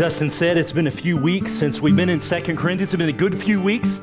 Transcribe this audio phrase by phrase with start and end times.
[0.00, 2.94] Dustin said, it's been a few weeks since we've been in Second Corinthians.
[2.94, 4.00] It's been a good few weeks.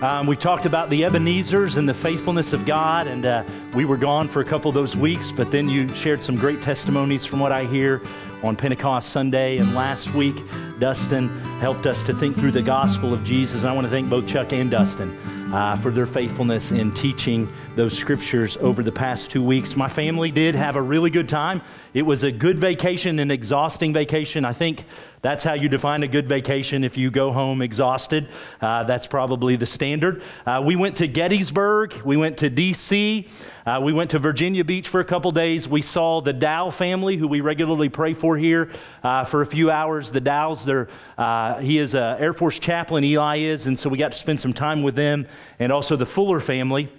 [0.00, 3.42] Um, we've talked about the Ebenezer's and the faithfulness of God, and uh,
[3.74, 6.62] we were gone for a couple of those weeks, but then you shared some great
[6.62, 8.00] testimonies from what I hear
[8.44, 9.58] on Pentecost Sunday.
[9.58, 10.36] And last week,
[10.78, 11.28] Dustin
[11.58, 13.62] helped us to think through the gospel of Jesus.
[13.62, 15.18] And I want to thank both Chuck and Dustin
[15.52, 19.74] uh, for their faithfulness in teaching those scriptures over the past two weeks.
[19.74, 21.60] My family did have a really good time.
[21.92, 24.44] It was a good vacation, an exhausting vacation.
[24.44, 24.84] I think
[25.24, 28.28] that's how you define a good vacation if you go home exhausted.
[28.60, 30.22] Uh, that's probably the standard.
[30.44, 33.26] Uh, we went to Gettysburg, we went to D.C.,
[33.64, 35.66] uh, we went to Virginia Beach for a couple days.
[35.66, 38.70] We saw the Dow family, who we regularly pray for here,
[39.02, 40.10] uh, for a few hours.
[40.10, 44.12] The Dows, uh, he is an Air Force chaplain, Eli is, and so we got
[44.12, 45.26] to spend some time with them,
[45.58, 46.90] and also the Fuller family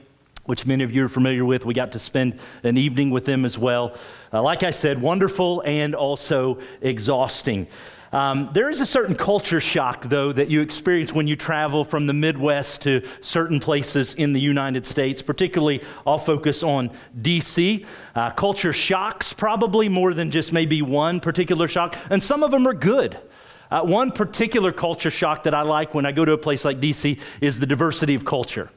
[0.45, 1.65] which many of you are familiar with.
[1.65, 3.97] We got to spend an evening with them as well.
[4.31, 7.67] Uh, like I said, wonderful and also exhausting.
[8.15, 12.07] Um, there is a certain culture shock, though, that you experience when you travel from
[12.07, 15.21] the Midwest to certain places in the United States.
[15.21, 16.91] Particularly, I'll focus on
[17.21, 17.85] DC.
[18.15, 22.65] Uh, culture shocks, probably more than just maybe one particular shock, and some of them
[22.65, 23.17] are good.
[23.69, 26.79] Uh, one particular culture shock that I like when I go to a place like
[26.79, 28.69] DC is the diversity of culture.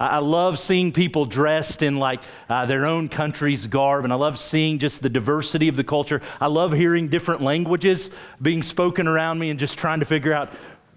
[0.00, 4.38] I love seeing people dressed in like uh, their own country's garb, and I love
[4.38, 6.22] seeing just the diversity of the culture.
[6.40, 10.54] I love hearing different languages being spoken around me and just trying to figure out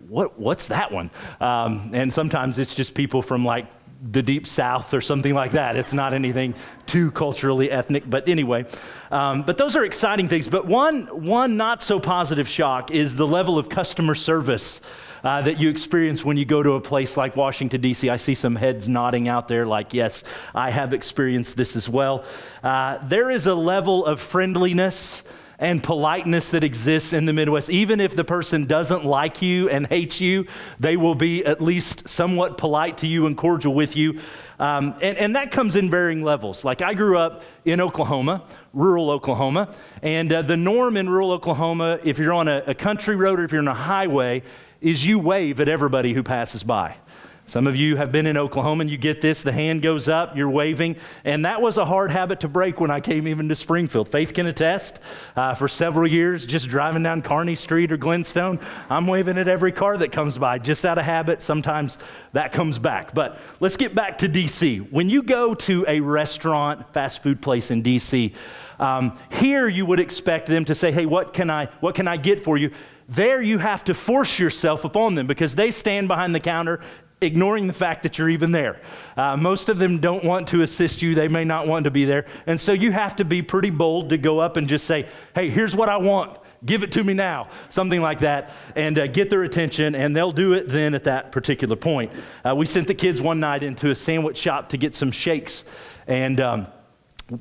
[0.07, 1.11] what, what's that one?
[1.41, 3.67] Um, and sometimes it's just people from like
[4.11, 5.75] the deep south or something like that.
[5.75, 8.65] It's not anything too culturally ethnic, but anyway.
[9.11, 10.47] Um, but those are exciting things.
[10.47, 14.81] But one, one not so positive shock is the level of customer service
[15.23, 18.09] uh, that you experience when you go to a place like Washington, D.C.
[18.09, 20.23] I see some heads nodding out there, like, yes,
[20.53, 22.25] I have experienced this as well.
[22.63, 25.23] Uh, there is a level of friendliness
[25.59, 27.69] and politeness that exists in the Midwest.
[27.69, 30.45] Even if the person doesn't like you and hates you,
[30.79, 34.19] they will be at least somewhat polite to you and cordial with you.
[34.59, 36.63] Um, and, and, that comes in varying levels.
[36.63, 41.99] Like I grew up in Oklahoma, rural Oklahoma, and uh, the norm in rural Oklahoma,
[42.03, 44.43] if you're on a, a country road or if you're on a highway,
[44.83, 46.97] is you wave at everybody who passes by.
[47.45, 50.35] Some of you have been in Oklahoma and you get this the hand goes up,
[50.35, 50.95] you're waving.
[51.25, 54.07] And that was a hard habit to break when I came even to Springfield.
[54.07, 54.99] Faith can attest
[55.35, 59.73] uh, for several years, just driving down Kearney Street or Glenstone, I'm waving at every
[59.73, 61.41] car that comes by, just out of habit.
[61.41, 61.97] Sometimes
[62.31, 63.13] that comes back.
[63.13, 64.89] But let's get back to DC.
[64.91, 68.33] When you go to a restaurant, fast food place in DC,
[68.79, 72.17] um, here you would expect them to say, Hey, what can I, what can I
[72.17, 72.71] get for you?
[73.09, 76.79] There you have to force yourself upon them because they stand behind the counter
[77.23, 78.81] ignoring the fact that you're even there.
[79.17, 82.05] Uh, most of them don't want to assist you, they may not want to be
[82.05, 82.25] there.
[82.45, 85.49] And so you have to be pretty bold to go up and just say, hey,
[85.49, 86.37] here's what I want.
[86.65, 90.31] Give it to me now, something like that, and uh, get their attention, and they'll
[90.31, 92.11] do it then at that particular point.
[92.45, 95.65] Uh, we sent the kids one night into a sandwich shop to get some shakes,
[96.07, 96.67] and um,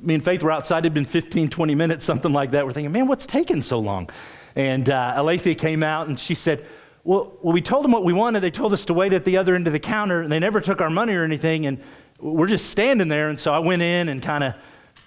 [0.01, 0.79] me and Faith were outside.
[0.79, 2.65] It had been 15, 20 minutes, something like that.
[2.65, 4.09] We're thinking, man, what's taking so long?
[4.55, 6.65] And uh, Alethea came out and she said,
[7.03, 8.39] well, well, we told them what we wanted.
[8.39, 10.61] They told us to wait at the other end of the counter, and they never
[10.61, 11.65] took our money or anything.
[11.65, 11.79] And
[12.19, 13.29] we're just standing there.
[13.29, 14.55] And so I went in and kind of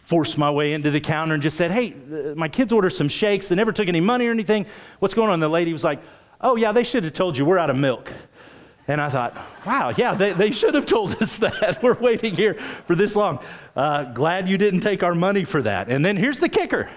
[0.04, 1.94] forced my way into the counter and just said, Hey,
[2.36, 3.48] my kids ordered some shakes.
[3.48, 4.66] They never took any money or anything.
[4.98, 5.40] What's going on?
[5.40, 6.00] The lady was like,
[6.40, 8.12] Oh, yeah, they should have told you we're out of milk.
[8.88, 9.36] And I thought,
[9.66, 11.82] wow, yeah, they, they should have told us that.
[11.82, 13.40] We're waiting here for this long.
[13.74, 15.88] Uh, glad you didn't take our money for that.
[15.88, 16.88] And then here's the kicker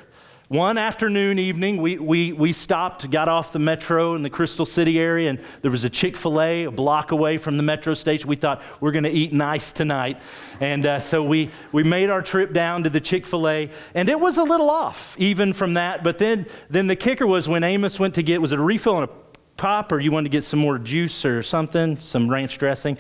[0.50, 4.98] one afternoon, evening, we, we, we stopped, got off the metro in the Crystal City
[4.98, 8.28] area, and there was a Chick fil A a block away from the metro station.
[8.28, 10.20] We thought, we're going to eat nice tonight.
[10.60, 14.10] And uh, so we, we made our trip down to the Chick fil A, and
[14.10, 16.04] it was a little off even from that.
[16.04, 18.96] But then, then the kicker was when Amos went to get, was it a refill
[18.96, 19.10] on a
[19.56, 22.98] pop, or you wanted to get some more juice or something, some ranch dressing?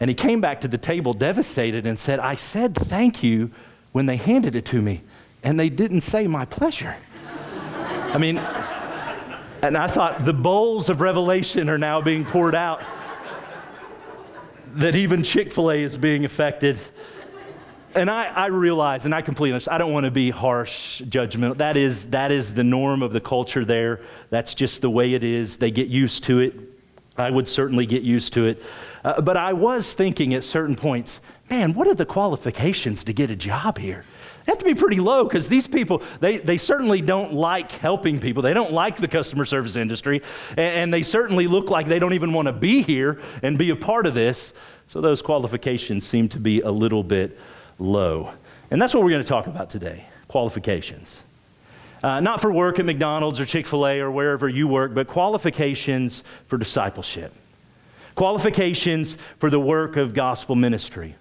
[0.00, 3.52] And he came back to the table devastated and said, I said thank you
[3.92, 5.04] when they handed it to me
[5.42, 6.96] and they didn't say my pleasure.
[8.12, 8.38] I mean,
[9.62, 12.82] and I thought the bowls of revelation are now being poured out
[14.74, 16.78] that even Chick fil A is being affected.
[17.94, 21.56] And I, I realize, and I completely understand, I don't want to be harsh, judgmental.
[21.56, 24.00] That is, that is the norm of the culture there.
[24.30, 25.56] That's just the way it is.
[25.56, 26.54] They get used to it.
[27.16, 28.62] I would certainly get used to it.
[29.02, 31.20] Uh, but I was thinking at certain points,
[31.50, 34.04] man, what are the qualifications to get a job here?
[34.52, 38.42] Have to be pretty low because these people, they, they certainly don't like helping people.
[38.42, 40.22] They don't like the customer service industry.
[40.50, 43.70] And, and they certainly look like they don't even want to be here and be
[43.70, 44.54] a part of this.
[44.86, 47.38] So those qualifications seem to be a little bit
[47.78, 48.32] low.
[48.70, 51.16] And that's what we're going to talk about today qualifications.
[52.02, 55.08] Uh, not for work at McDonald's or Chick fil A or wherever you work, but
[55.08, 57.32] qualifications for discipleship,
[58.14, 61.16] qualifications for the work of gospel ministry.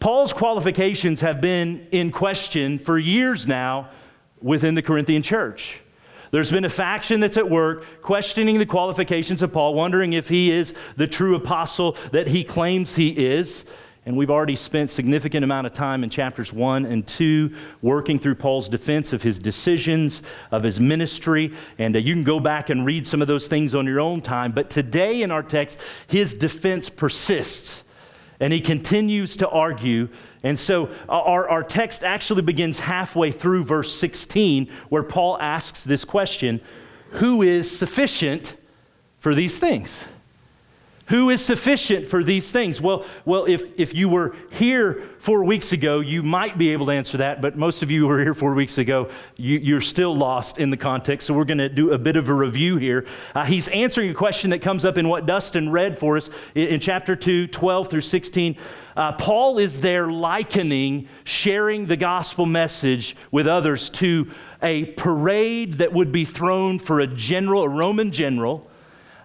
[0.00, 3.90] Paul's qualifications have been in question for years now
[4.40, 5.80] within the Corinthian church.
[6.30, 10.52] There's been a faction that's at work questioning the qualifications of Paul, wondering if he
[10.52, 13.66] is the true apostle that he claims he is.
[14.06, 18.36] And we've already spent significant amount of time in chapters 1 and 2 working through
[18.36, 21.52] Paul's defense of his decisions, of his ministry.
[21.76, 24.22] And uh, you can go back and read some of those things on your own
[24.22, 24.52] time.
[24.52, 27.84] But today in our text, his defense persists.
[28.40, 30.08] And he continues to argue.
[30.42, 35.84] And so uh, our, our text actually begins halfway through verse 16, where Paul asks
[35.84, 36.60] this question
[37.12, 38.56] Who is sufficient
[39.18, 40.04] for these things?
[41.08, 42.80] Who is sufficient for these things?
[42.80, 46.92] Well, well if, if you were here four weeks ago, you might be able to
[46.92, 50.16] answer that, but most of you who were here four weeks ago, you, are still
[50.16, 51.26] lost in the context.
[51.26, 53.04] So we're going to do a bit of a review here.
[53.34, 56.68] Uh, he's answering a question that comes up in what Dustin read for us in,
[56.68, 58.56] in chapter 2, 12 through 16.
[58.96, 64.30] Uh, Paul is there likening sharing the gospel message with others to
[64.62, 68.70] a parade that would be thrown for a general, a Roman general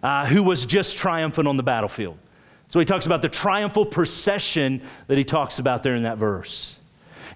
[0.04, 2.18] uh, who was just triumphant on the battlefield.
[2.76, 6.76] So he talks about the triumphal procession that he talks about there in that verse.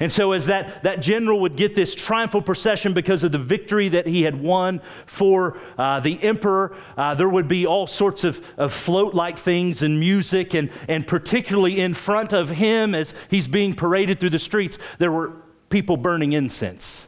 [0.02, 3.88] And so, as that, that general would get this triumphal procession because of the victory
[3.88, 8.46] that he had won for uh, the emperor, uh, there would be all sorts of,
[8.58, 13.48] of float like things and music, and, and particularly in front of him as he's
[13.48, 15.32] being paraded through the streets, there were
[15.70, 17.08] people burning incense.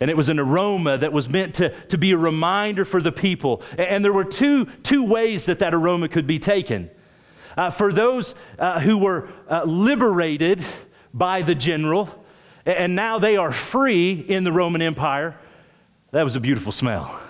[0.00, 3.12] And it was an aroma that was meant to, to be a reminder for the
[3.12, 3.62] people.
[3.78, 6.90] And there were two, two ways that that aroma could be taken.
[7.56, 10.62] Uh, for those uh, who were uh, liberated
[11.14, 12.24] by the general,
[12.66, 15.36] and now they are free in the Roman Empire,
[16.10, 17.20] that was a beautiful smell.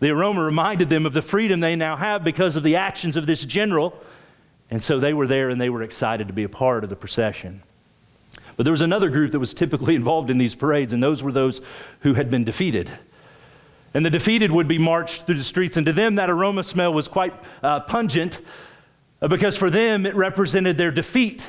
[0.00, 3.26] The aroma reminded them of the freedom they now have because of the actions of
[3.26, 3.94] this general.
[4.70, 6.96] And so they were there and they were excited to be a part of the
[6.96, 7.62] procession.
[8.56, 11.32] But there was another group that was typically involved in these parades, and those were
[11.32, 11.60] those
[12.00, 12.90] who had been defeated.
[13.92, 16.94] And the defeated would be marched through the streets, and to them, that aroma smell
[16.94, 18.40] was quite uh, pungent
[19.28, 21.46] because for them, it represented their defeat.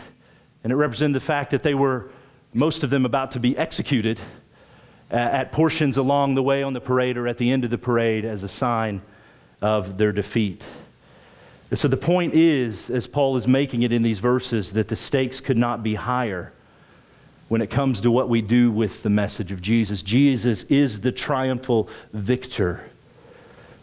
[0.63, 2.11] And it represented the fact that they were,
[2.53, 4.19] most of them, about to be executed
[5.11, 7.77] uh, at portions along the way on the parade or at the end of the
[7.77, 9.01] parade as a sign
[9.61, 10.63] of their defeat.
[11.69, 14.95] And so the point is, as Paul is making it in these verses, that the
[14.95, 16.51] stakes could not be higher
[17.47, 20.01] when it comes to what we do with the message of Jesus.
[20.01, 22.90] Jesus is the triumphal victor.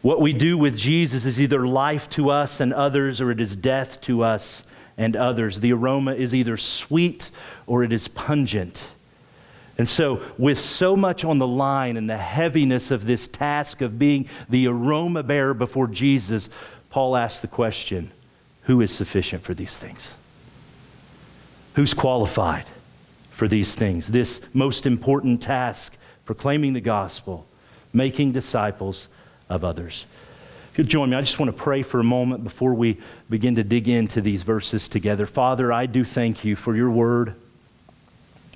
[0.02, 3.56] What we do with Jesus is either life to us and others, or it is
[3.56, 4.64] death to us
[4.96, 5.60] and others.
[5.60, 7.30] The aroma is either sweet
[7.66, 8.82] or it is pungent.
[9.76, 13.98] And so, with so much on the line and the heaviness of this task of
[13.98, 16.48] being the aroma bearer before Jesus,
[16.90, 18.10] Paul asks the question
[18.62, 20.14] who is sufficient for these things?
[21.74, 22.66] Who's qualified?
[23.38, 27.46] for these things this most important task proclaiming the gospel,
[27.92, 29.08] making disciples
[29.48, 30.04] of others.
[30.72, 33.56] If you'll join me, I just want to pray for a moment before we begin
[33.56, 35.26] to dig into these verses together.
[35.26, 37.34] Father, I do thank you for your word.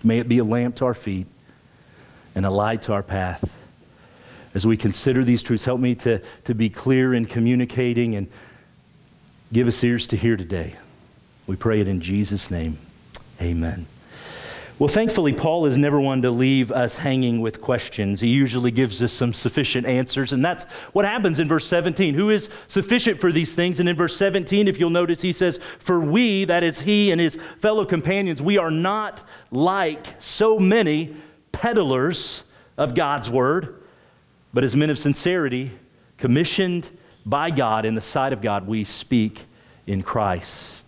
[0.04, 1.26] May it be a lamp to our feet
[2.34, 3.56] and a light to our path.
[4.54, 8.28] As we consider these truths, help me to, to be clear in communicating and
[9.52, 10.74] give us ears to hear today.
[11.46, 12.78] We pray it in Jesus' name.
[13.40, 13.86] Amen.
[14.82, 18.20] Well, thankfully, Paul is never one to leave us hanging with questions.
[18.20, 22.14] He usually gives us some sufficient answers, and that's what happens in verse 17.
[22.14, 23.78] Who is sufficient for these things?
[23.78, 27.20] And in verse 17, if you'll notice, he says, For we, that is he and
[27.20, 29.22] his fellow companions, we are not
[29.52, 31.14] like so many
[31.52, 32.42] peddlers
[32.76, 33.84] of God's word,
[34.52, 35.70] but as men of sincerity,
[36.18, 36.90] commissioned
[37.24, 39.42] by God in the sight of God, we speak
[39.86, 40.81] in Christ.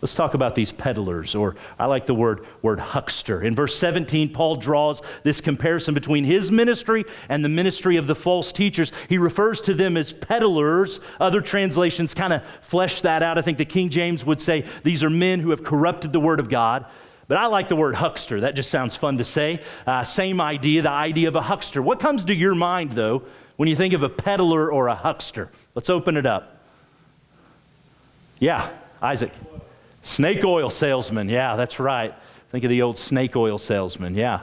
[0.00, 3.42] Let's talk about these peddlers, or I like the word, word huckster.
[3.42, 8.14] In verse 17, Paul draws this comparison between his ministry and the ministry of the
[8.14, 8.92] false teachers.
[9.10, 11.00] He refers to them as peddlers.
[11.20, 13.36] Other translations kind of flesh that out.
[13.36, 16.40] I think the King James would say these are men who have corrupted the word
[16.40, 16.86] of God.
[17.28, 18.40] But I like the word huckster.
[18.40, 19.62] That just sounds fun to say.
[19.86, 21.82] Uh, same idea, the idea of a huckster.
[21.82, 23.22] What comes to your mind, though,
[23.56, 25.50] when you think of a peddler or a huckster?
[25.74, 26.56] Let's open it up.
[28.40, 28.70] Yeah,
[29.02, 29.32] Isaac.
[30.02, 31.28] Snake oil salesman.
[31.28, 32.14] Yeah, that's right.
[32.50, 34.14] Think of the old snake oil salesman.
[34.14, 34.42] Yeah.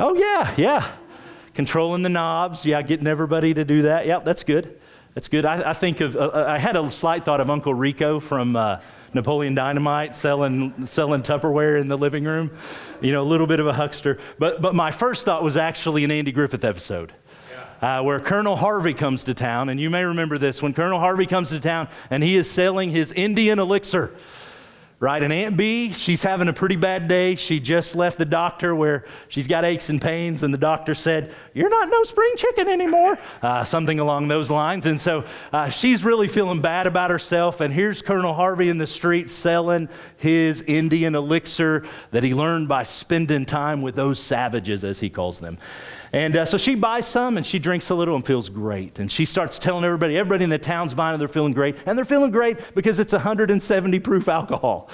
[0.00, 0.90] Oh, yeah, yeah.
[1.54, 2.64] Controlling the knobs.
[2.64, 4.06] Yeah, getting everybody to do that.
[4.06, 4.80] Yep, that's good.
[5.14, 5.44] That's good.
[5.44, 8.56] I, I think of, uh, uh I had a slight thought of Uncle Rico from
[8.56, 8.80] uh,
[9.12, 12.50] Napoleon Dynamite selling, selling Tupperware in the living room.
[13.02, 14.18] You know, a little bit of a huckster.
[14.38, 17.12] But, but my first thought was actually an Andy Griffith episode.
[17.82, 21.26] Uh, where Colonel Harvey comes to town, and you may remember this when Colonel Harvey
[21.26, 24.14] comes to town and he is selling his Indian elixir
[25.02, 25.24] right?
[25.24, 27.34] And Aunt Bee, she's having a pretty bad day.
[27.34, 31.34] She just left the doctor where she's got aches and pains, and the doctor said,
[31.54, 34.86] You're not no spring chicken anymore, uh, something along those lines.
[34.86, 37.60] And so uh, she's really feeling bad about herself.
[37.60, 42.84] And here's Colonel Harvey in the street selling his Indian elixir that he learned by
[42.84, 45.58] spending time with those savages, as he calls them.
[46.12, 48.98] And uh, so she buys some and she drinks a little and feels great.
[48.98, 51.76] And she starts telling everybody, everybody in the town's buying it, they're feeling great.
[51.86, 54.90] And they're feeling great because it's 170 proof alcohol.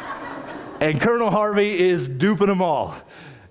[0.80, 2.94] and Colonel Harvey is duping them all.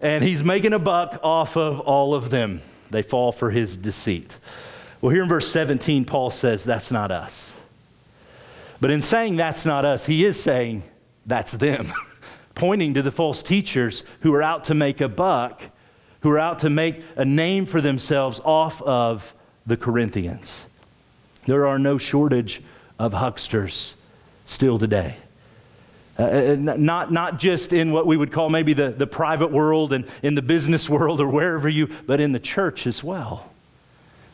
[0.02, 2.62] And he's making a buck off of all of them.
[2.90, 4.36] They fall for his deceit.
[5.02, 7.56] Well, here in verse 17, Paul says, That's not us.
[8.80, 10.84] But in saying that's not us, he is saying
[11.26, 11.94] that's them,
[12.56, 15.64] pointing to the false teachers who are out to make a buck
[16.28, 19.34] who are out to make a name for themselves off of
[19.66, 20.66] the Corinthians.
[21.46, 22.62] There are no shortage
[23.00, 23.96] of hucksters
[24.46, 25.16] still today.
[26.20, 29.94] Uh, uh not, not just in what we would call maybe the, the private world
[29.94, 33.50] and in the business world or wherever you, but in the church as well.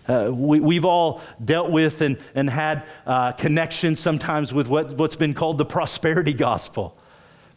[0.08, 5.16] Uh, we, have all dealt with and, and had uh, connections sometimes with what, what's
[5.16, 6.98] been called the prosperity gospel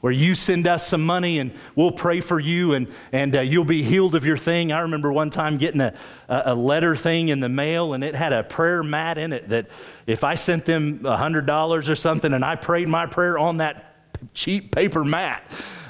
[0.01, 3.65] where you send us some money and we'll pray for you and, and uh, you'll
[3.65, 4.73] be healed of your thing.
[4.73, 5.95] I remember one time getting a,
[6.29, 9.69] a letter thing in the mail and it had a prayer mat in it that
[10.07, 13.95] if I sent them $100 or something and I prayed my prayer on that
[14.35, 15.43] cheap paper mat,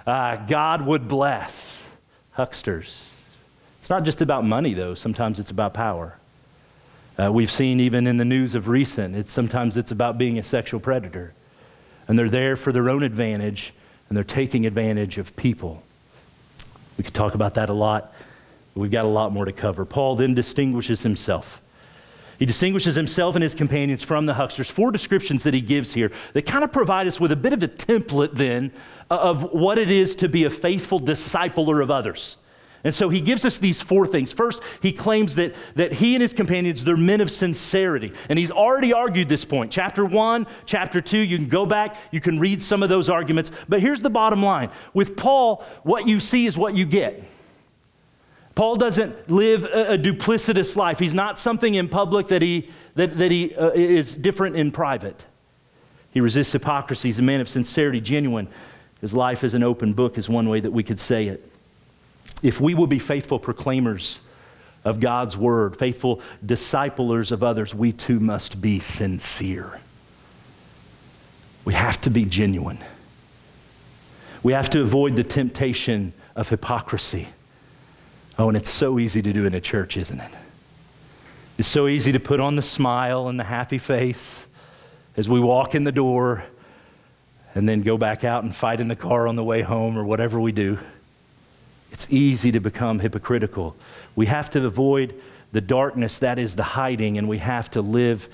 [0.06, 1.82] uh, God would bless.
[2.32, 3.10] Hucksters.
[3.80, 6.18] It's not just about money, though, sometimes it's about power.
[7.18, 10.42] Uh, we've seen even in the news of recent, it's, sometimes it's about being a
[10.42, 11.32] sexual predator.
[12.08, 13.72] And they're there for their own advantage
[14.08, 15.82] and they're taking advantage of people.
[16.96, 18.14] We could talk about that a lot,
[18.74, 19.84] but we've got a lot more to cover.
[19.84, 21.60] Paul then distinguishes himself.
[22.38, 24.70] He distinguishes himself and his companions from the hucksters.
[24.70, 27.62] Four descriptions that he gives here that kind of provide us with a bit of
[27.62, 28.72] a template then
[29.10, 32.36] of what it is to be a faithful discipler of others.
[32.84, 34.32] And so he gives us these four things.
[34.32, 38.12] First, he claims that, that he and his companions, they're men of sincerity.
[38.28, 39.72] And he's already argued this point.
[39.72, 43.50] Chapter one, chapter two, you can go back, you can read some of those arguments.
[43.68, 47.24] But here's the bottom line with Paul, what you see is what you get.
[48.54, 50.98] Paul doesn't live a, a duplicitous life.
[50.98, 55.26] He's not something in public that he, that, that he uh, is different in private.
[56.12, 57.08] He resists hypocrisy.
[57.08, 58.48] He's a man of sincerity, genuine.
[59.00, 61.50] His life is an open book, is one way that we could say it
[62.46, 64.20] if we will be faithful proclaimers
[64.84, 69.80] of God's word, faithful disciplers of others, we too must be sincere.
[71.64, 72.78] We have to be genuine.
[74.44, 77.30] We have to avoid the temptation of hypocrisy.
[78.38, 80.30] Oh, and it's so easy to do in a church, isn't it?
[81.58, 84.46] It's so easy to put on the smile and the happy face
[85.16, 86.44] as we walk in the door
[87.56, 90.04] and then go back out and fight in the car on the way home or
[90.04, 90.78] whatever we do.
[91.96, 93.74] It's easy to become hypocritical.
[94.16, 95.18] We have to avoid
[95.52, 98.28] the darkness that is the hiding, and we have to live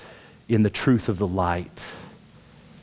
[0.49, 1.81] in the truth of the light.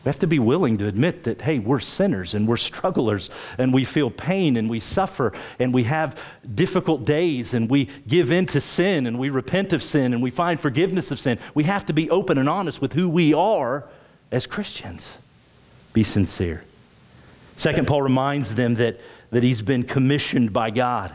[0.02, 3.74] We have to be willing to admit that, hey, we're sinners and we're strugglers and
[3.74, 6.18] we feel pain and we suffer and we have
[6.54, 10.30] difficult days and we give in to sin and we repent of sin and we
[10.30, 11.38] find forgiveness of sin.
[11.52, 13.86] We have to be open and honest with who we are
[14.32, 15.18] as Christians.
[15.92, 16.64] Be sincere.
[17.58, 18.98] Second, Paul reminds them that
[19.30, 21.14] that he's been commissioned by God.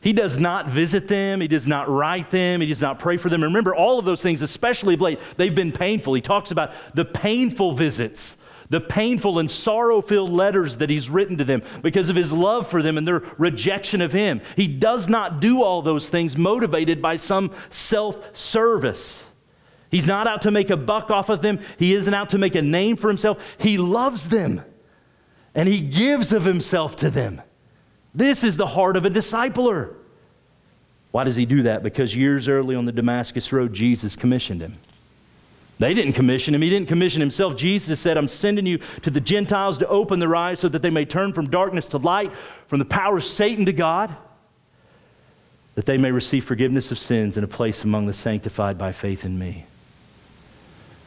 [0.00, 1.40] He does not visit them.
[1.40, 2.60] He does not write them.
[2.60, 3.42] He does not pray for them.
[3.42, 6.14] Remember, all of those things, especially of late, they've been painful.
[6.14, 8.38] He talks about the painful visits,
[8.70, 12.66] the painful and sorrow filled letters that he's written to them because of his love
[12.66, 14.40] for them and their rejection of him.
[14.56, 19.24] He does not do all those things motivated by some self service.
[19.90, 22.54] He's not out to make a buck off of them, he isn't out to make
[22.54, 23.42] a name for himself.
[23.58, 24.64] He loves them
[25.54, 27.42] and he gives of himself to them.
[28.14, 29.94] This is the heart of a discipler.
[31.10, 31.82] Why does he do that?
[31.82, 34.78] Because years early on the Damascus Road, Jesus commissioned him.
[35.78, 36.62] They didn't commission him.
[36.62, 37.56] He didn't commission himself.
[37.56, 40.90] Jesus said, I'm sending you to the Gentiles to open their eyes so that they
[40.90, 42.32] may turn from darkness to light,
[42.66, 44.14] from the power of Satan to God,
[45.76, 49.24] that they may receive forgiveness of sins and a place among the sanctified by faith
[49.24, 49.64] in me.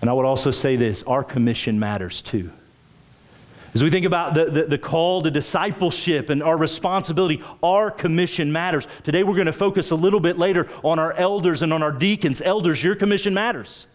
[0.02, 2.52] And I would also say this our commission matters too.
[3.74, 8.52] As we think about the, the, the, call to discipleship and our responsibility, our commission
[8.52, 8.86] matters.
[9.04, 11.92] Today we're going to focus a little bit later on our elders and on our
[11.92, 12.40] deacons.
[12.40, 13.88] Elders, your commission matters.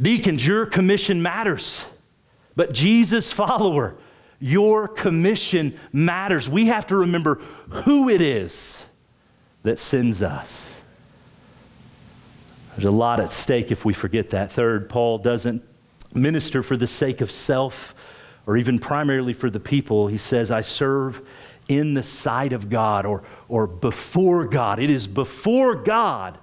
[0.00, 1.84] Deacons, your commission matters.
[2.56, 3.94] But Jesus, follower,
[4.40, 6.48] your commission matters.
[6.48, 7.36] We have to remember
[7.68, 8.86] who it is
[9.64, 10.74] that sends us.
[12.70, 14.52] There's a lot at stake if we forget that.
[14.52, 15.62] Third, Paul doesn't
[16.14, 17.94] minister for the sake of self
[18.48, 20.08] or even primarily for the people.
[20.08, 21.20] He says, I serve
[21.68, 24.78] in the sight of God or, or before God.
[24.78, 26.38] It is before God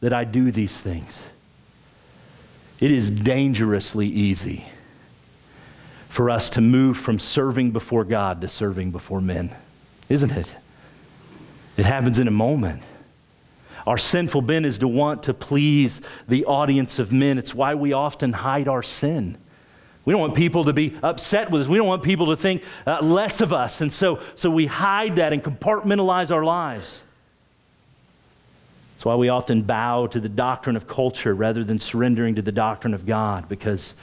[0.00, 1.30] that I do these things.
[2.78, 4.66] It is dangerously easy
[6.10, 9.50] for us to move from serving before God to serving before men,
[10.10, 10.54] isn't it?
[11.78, 12.82] It happens in a moment.
[13.86, 17.38] Our sinful bent is to want to please the audience of men.
[17.38, 19.38] It's why we often hide our sin.
[20.04, 21.68] We don't want people to be upset with us.
[21.68, 23.80] We don't want people to think uh, less of us.
[23.80, 27.02] And so, so we hide that and compartmentalize our lives.
[28.94, 32.52] That's why we often bow to the doctrine of culture rather than surrendering to the
[32.52, 33.94] doctrine of God because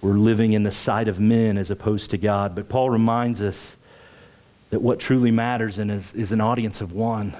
[0.00, 2.54] we're living in the sight of men as opposed to God.
[2.54, 3.76] But Paul reminds us
[4.70, 7.36] that what truly matters is, is an audience of one.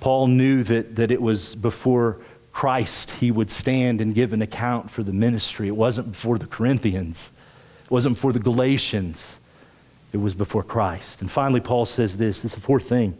[0.00, 2.18] Paul knew that, that it was before
[2.54, 5.66] Christ he would stand and give an account for the ministry.
[5.66, 7.30] It wasn't before the Corinthians,
[7.84, 9.36] it wasn't before the Galatians,
[10.12, 11.20] it was before Christ.
[11.20, 13.18] And finally, Paul says this this is the fourth thing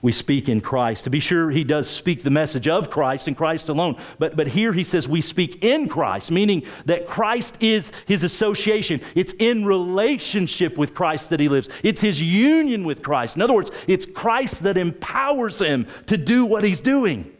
[0.00, 1.04] we speak in Christ.
[1.04, 3.96] To be sure, he does speak the message of Christ and Christ alone.
[4.18, 9.00] But, but here he says we speak in Christ, meaning that Christ is his association.
[9.14, 13.36] It's in relationship with Christ that he lives, it's his union with Christ.
[13.36, 17.33] In other words, it's Christ that empowers him to do what he's doing.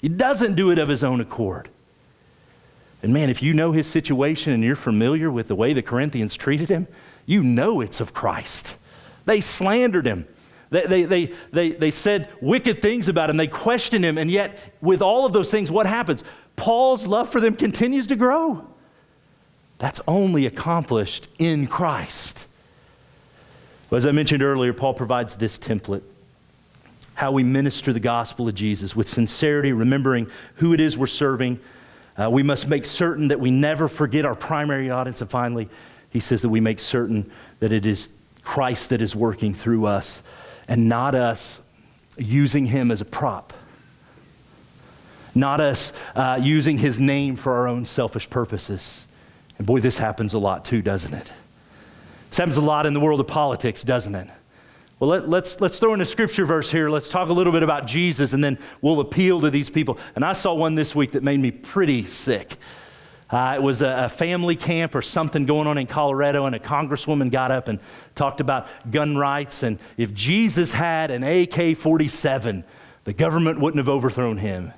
[0.00, 1.68] He doesn't do it of his own accord.
[3.02, 6.34] And man, if you know his situation and you're familiar with the way the Corinthians
[6.34, 6.86] treated him,
[7.24, 8.76] you know it's of Christ.
[9.26, 10.26] They slandered him.
[10.70, 13.36] They, they, they, they, they said wicked things about him.
[13.36, 14.18] They questioned him.
[14.18, 16.24] And yet, with all of those things, what happens?
[16.56, 18.66] Paul's love for them continues to grow.
[19.78, 22.46] That's only accomplished in Christ.
[23.90, 26.02] Well, as I mentioned earlier, Paul provides this template
[27.16, 31.58] how we minister the gospel of Jesus with sincerity, remembering who it is we're serving.
[32.16, 35.22] Uh, we must make certain that we never forget our primary audience.
[35.22, 35.68] And finally,
[36.10, 38.10] he says that we make certain that it is
[38.42, 40.22] Christ that is working through us
[40.68, 41.60] and not us
[42.18, 43.54] using him as a prop.
[45.34, 49.08] Not us uh, using his name for our own selfish purposes.
[49.56, 51.32] And boy, this happens a lot too, doesn't it?
[52.28, 54.28] This happens a lot in the world of politics, doesn't it?
[54.98, 56.88] Well, let, us let's, let's throw in a scripture verse here.
[56.88, 59.98] Let's talk a little bit about Jesus, and then we'll appeal to these people.
[60.14, 62.56] And I saw one this week that made me pretty sick.
[63.28, 66.58] Uh, it was a, a, family camp or something going on in Colorado, and a
[66.60, 67.78] congresswoman got up and
[68.14, 69.64] talked about gun rights.
[69.64, 72.64] And if Jesus had an AK 47,
[73.04, 74.72] the government wouldn't have overthrown him.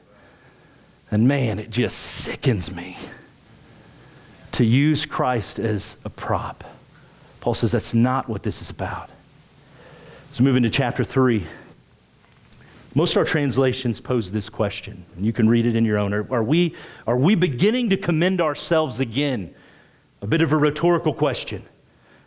[1.10, 2.96] And man, it just sickens me
[4.52, 6.64] to use Christ as a prop.
[7.40, 9.10] Paul says that's not what this is about.
[10.28, 11.44] Let's move into chapter 3.
[12.94, 16.12] Most of our translations pose this question, and you can read it in your own.
[16.12, 19.54] Are, are, we, are we beginning to commend ourselves again?
[20.20, 21.62] A bit of a rhetorical question.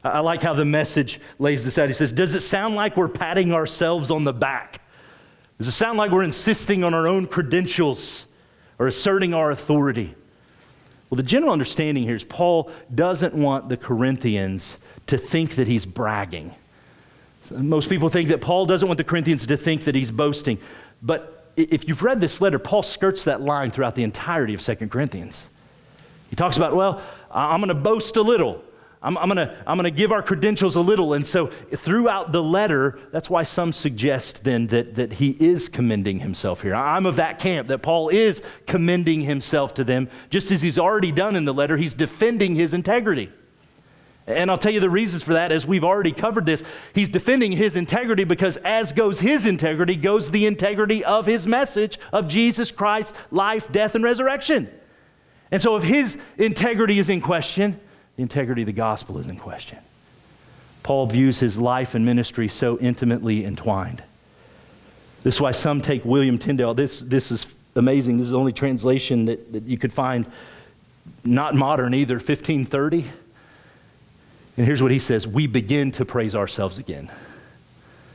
[0.03, 1.89] I, I like how the message lays this out.
[1.89, 4.81] He says, Does it sound like we're patting ourselves on the back?
[5.59, 8.25] Does it sound like we're insisting on our own credentials
[8.79, 10.15] or asserting our authority?
[11.09, 15.85] Well, the general understanding here is Paul doesn't want the Corinthians to think that he's
[15.85, 16.55] bragging.
[17.51, 20.59] Most people think that Paul doesn't want the Corinthians to think that he's boasting.
[21.01, 24.75] But if you've read this letter, Paul skirts that line throughout the entirety of 2
[24.87, 25.47] Corinthians.
[26.29, 28.63] He talks about, well, I'm going to boast a little.
[29.03, 31.13] I'm, I'm going I'm to give our credentials a little.
[31.13, 36.19] And so throughout the letter, that's why some suggest then that, that he is commending
[36.19, 36.75] himself here.
[36.75, 41.11] I'm of that camp, that Paul is commending himself to them, just as he's already
[41.11, 41.77] done in the letter.
[41.77, 43.31] He's defending his integrity.
[44.31, 46.63] And I'll tell you the reasons for that as we've already covered this.
[46.93, 51.99] He's defending his integrity because, as goes his integrity, goes the integrity of his message
[52.11, 54.69] of Jesus Christ's life, death, and resurrection.
[55.51, 57.79] And so, if his integrity is in question,
[58.15, 59.77] the integrity of the gospel is in question.
[60.83, 64.03] Paul views his life and ministry so intimately entwined.
[65.23, 66.73] This is why some take William Tyndale.
[66.73, 68.17] This, this is amazing.
[68.17, 70.25] This is the only translation that, that you could find,
[71.23, 73.09] not modern either, 1530.
[74.61, 77.09] And here's what he says We begin to praise ourselves again.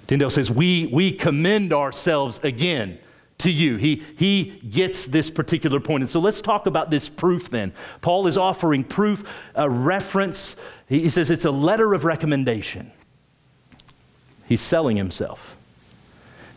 [0.07, 3.01] Tyndale says, We, we commend ourselves again
[3.39, 3.79] to you.
[3.79, 6.05] He, he gets this particular point.
[6.05, 7.73] And so let's talk about this proof then.
[8.01, 10.55] Paul is offering proof, a reference.
[10.89, 12.93] He, he says it's a letter of recommendation.
[14.47, 15.57] He's selling himself.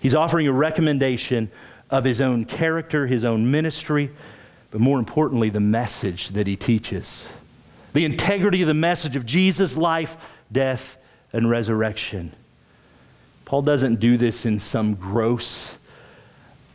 [0.04, 1.50] He's offering a recommendation
[1.90, 4.12] of his own character, his own ministry,
[4.70, 7.26] but more importantly, the message that he teaches.
[7.94, 10.16] The integrity of the message of Jesus' life,
[10.52, 10.98] death,
[11.34, 12.34] and resurrection.
[13.46, 15.78] Paul doesn't do this in some gross,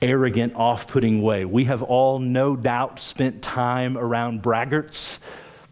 [0.03, 1.45] arrogant, off putting way.
[1.45, 5.19] We have all no doubt spent time around braggarts,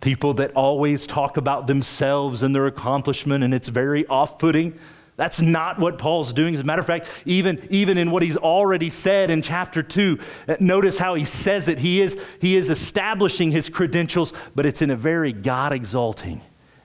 [0.01, 4.79] people that always talk about themselves and their accomplishment, and it's very off putting.
[5.17, 6.55] That's not what Paul's doing.
[6.55, 10.19] As a matter of fact, even, even in what he's already said in chapter 2,
[10.49, 11.79] uh, notice how he says it.
[11.79, 16.41] He is, he is establishing his credentials, but it's in a very God exalting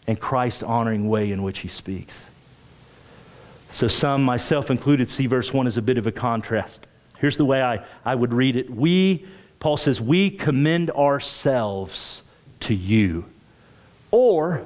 [0.08, 2.28] and Christ honoring way in which he speaks.
[3.70, 6.88] So, some, myself included, see verse 1 as a bit of a contrast.
[7.20, 8.70] Here's the way I, I would read it.
[8.70, 9.26] We,
[9.60, 12.24] Paul says, we commend ourselves
[12.62, 13.26] to you.
[14.12, 14.66] Or,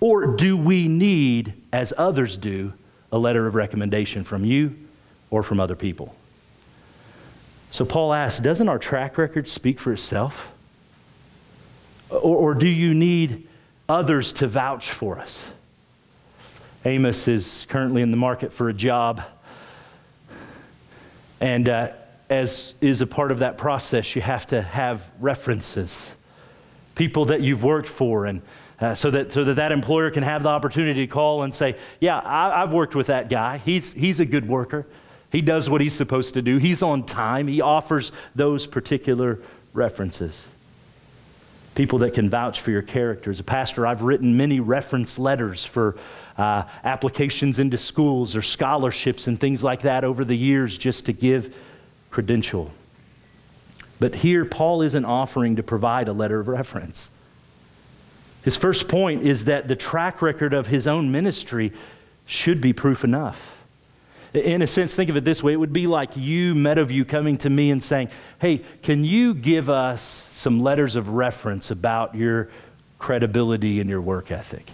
[0.00, 2.72] or do we need, as others do,
[3.12, 4.76] a letter of recommendation from you
[5.30, 6.14] or from other people?
[7.70, 10.52] So Paul asks, doesn't our track record speak for itself?
[12.10, 13.46] Or, or do you need
[13.88, 15.40] others to vouch for us?
[16.84, 19.22] Amos is currently in the market for a job.
[21.40, 21.90] And uh,
[22.28, 26.10] as is a part of that process, you have to have references,
[26.94, 28.40] people that you've worked for, and
[28.80, 31.76] uh, so, that, so that that employer can have the opportunity to call and say,
[32.00, 33.58] Yeah, I, I've worked with that guy.
[33.58, 34.86] He's, he's a good worker.
[35.30, 36.56] He does what he's supposed to do.
[36.56, 37.46] He's on time.
[37.46, 39.38] He offers those particular
[39.72, 40.48] references.
[41.74, 43.30] People that can vouch for your character.
[43.30, 45.96] As a pastor, I've written many reference letters for
[46.36, 51.12] uh, applications into schools or scholarships and things like that over the years just to
[51.12, 51.54] give
[52.10, 52.72] credential.
[54.00, 57.08] But here, Paul isn't offering to provide a letter of reference.
[58.42, 61.72] His first point is that the track record of his own ministry
[62.26, 63.58] should be proof enough.
[64.32, 67.36] In a sense, think of it this way it would be like you, Meadowview, coming
[67.38, 72.48] to me and saying, Hey, can you give us some letters of reference about your
[72.98, 74.66] credibility and your work ethic?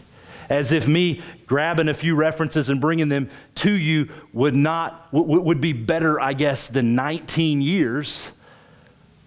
[0.51, 5.61] As if me grabbing a few references and bringing them to you would not, would
[5.61, 8.31] be better, I guess, than 19 years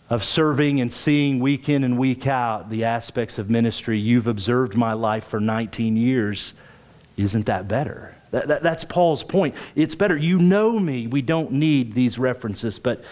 [0.09, 3.99] of serving and seeing week in and week out the aspects of ministry.
[3.99, 6.53] You've observed my life for 19 years.
[7.15, 8.15] Isn't that better?
[8.31, 9.55] That, that, that's Paul's point.
[9.75, 10.17] It's better.
[10.17, 11.05] You know me.
[11.07, 12.79] We don't need these references.
[12.79, 13.03] But,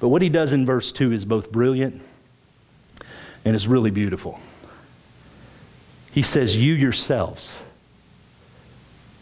[0.00, 2.00] but what he does in verse 2 is both brilliant
[3.44, 4.40] and is really beautiful.
[6.12, 7.62] He says, You yourselves,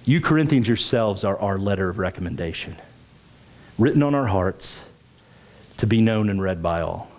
[0.04, 2.76] you Corinthians yourselves are our letter of recommendation,
[3.78, 4.80] written on our hearts
[5.78, 7.10] to be known and read by all.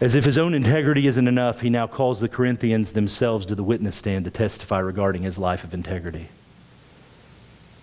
[0.00, 3.64] As if his own integrity isn't enough, he now calls the Corinthians themselves to the
[3.64, 6.28] witness stand to testify regarding his life of integrity.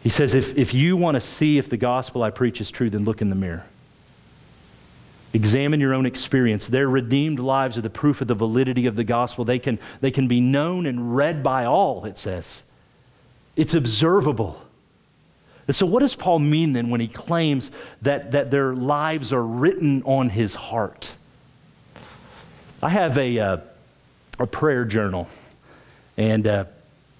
[0.01, 2.89] He says, if, if you want to see if the gospel I preach is true,
[2.89, 3.65] then look in the mirror.
[5.33, 6.67] Examine your own experience.
[6.67, 9.43] Their redeemed lives are the proof of the validity of the gospel.
[9.43, 12.63] They can, they can be known and read by all, it says.
[13.57, 14.61] It's observable.
[15.67, 19.43] And so, what does Paul mean then when he claims that, that their lives are
[19.43, 21.13] written on his heart?
[22.85, 23.57] I have a, uh,
[24.37, 25.27] a prayer journal,
[26.17, 26.65] and uh,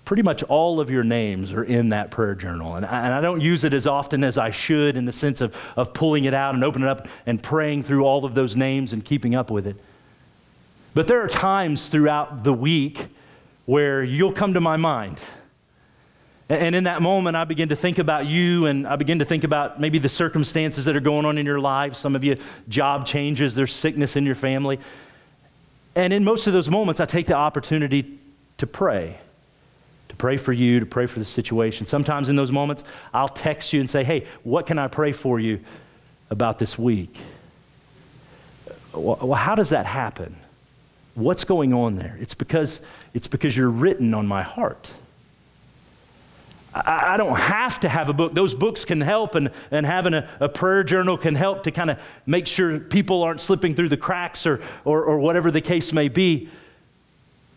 [0.06, 2.76] pretty much all of your names are in that prayer journal.
[2.76, 5.42] And I, and I, don't use it as often as I should in the sense
[5.42, 8.56] of, of pulling it out and opening it up and praying through all of those
[8.56, 9.76] names and keeping up with it.
[10.94, 13.08] But there are times throughout the week
[13.66, 15.18] where you'll come to my mind.
[16.48, 19.44] And in that moment, I begin to think about you and I begin to think
[19.44, 21.96] about maybe the circumstances that are going on in your life.
[21.96, 22.38] Some of you,
[22.70, 24.80] job changes, there's sickness in your family.
[25.96, 28.20] And in most of those moments, I take the opportunity
[28.58, 29.18] to pray,
[30.10, 31.86] to pray for you, to pray for the situation.
[31.86, 35.40] Sometimes in those moments, I'll text you and say, hey, what can I pray for
[35.40, 35.62] you
[36.30, 37.18] about this week?
[38.94, 40.36] Well, how does that happen?
[41.16, 42.18] What's going on there?
[42.20, 42.82] It's because,
[43.14, 44.92] it's because you're written on my heart.
[46.76, 48.34] I, I don't have to have a book.
[48.34, 51.90] Those books can help, and, and having a, a prayer journal can help to kind
[51.90, 55.94] of make sure people aren't slipping through the cracks or, or, or whatever the case
[55.94, 56.50] may be.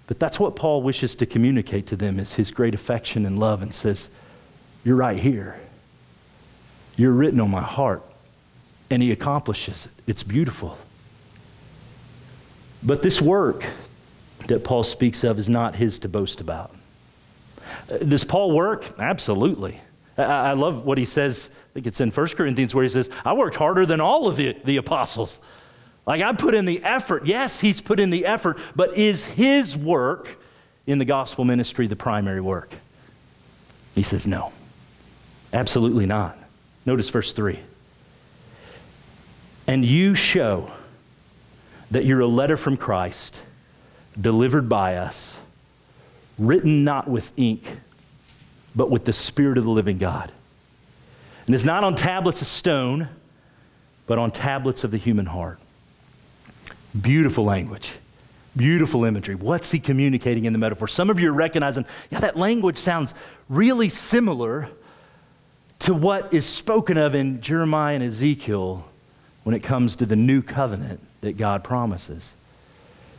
[0.07, 3.61] But that's what Paul wishes to communicate to them is his great affection and love
[3.61, 4.09] and says,
[4.85, 5.59] You're right here.
[6.97, 8.03] You're written on my heart.
[8.91, 9.93] And he accomplishes it.
[10.07, 10.79] It's beautiful.
[12.83, 13.67] But this work
[14.47, 16.75] that Paul speaks of is not his to boast about.
[17.89, 18.99] Does Paul work?
[18.99, 19.81] Absolutely.
[20.17, 21.49] I, love what he says.
[21.71, 24.37] I think it's in 1 Corinthians where he says, I worked harder than all of
[24.37, 25.41] the, the apostles.
[26.07, 27.27] Like I put in the effort.
[27.27, 30.43] Yes, he's put in the effort, but is his work
[30.87, 32.75] in the gospel ministry the primary work?
[33.95, 34.53] He says, no.
[35.53, 36.37] Absolutely not.
[36.85, 37.59] Notice verse 3.
[39.67, 40.71] And you show
[41.91, 43.37] that you're a letter from Christ
[44.19, 45.38] delivered by us,
[46.39, 47.79] written not with ink,
[48.75, 50.33] but with the Spirit of the living God.
[51.47, 53.09] And it's not on tablets of stone,
[54.07, 55.59] but on tablets of the human heart.
[56.99, 57.93] Beautiful language.
[58.57, 59.35] Beautiful imagery.
[59.35, 60.89] What's he communicating in the metaphor?
[60.89, 63.15] Some of you are recognizing, yeah, that language sounds
[63.49, 64.69] really similar
[65.81, 68.85] to what is spoken of in Jeremiah and Ezekiel
[69.45, 72.35] when it comes to the new covenant that God promises.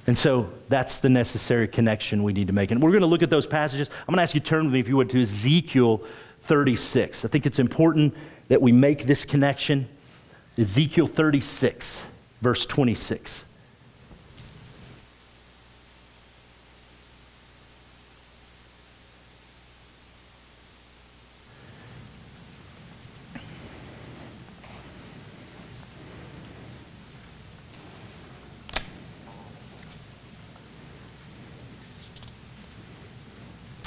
[0.10, 2.72] And so that's the necessary connection we need to make.
[2.72, 3.92] And we're going to look at those passages.
[3.92, 6.02] I'm going to ask you to turn with me, if you would, to Ezekiel
[6.42, 7.26] 36.
[7.26, 8.16] I think it's important
[8.48, 9.88] that we make this connection.
[10.58, 12.08] Ezekiel 36,
[12.42, 13.46] verse 26.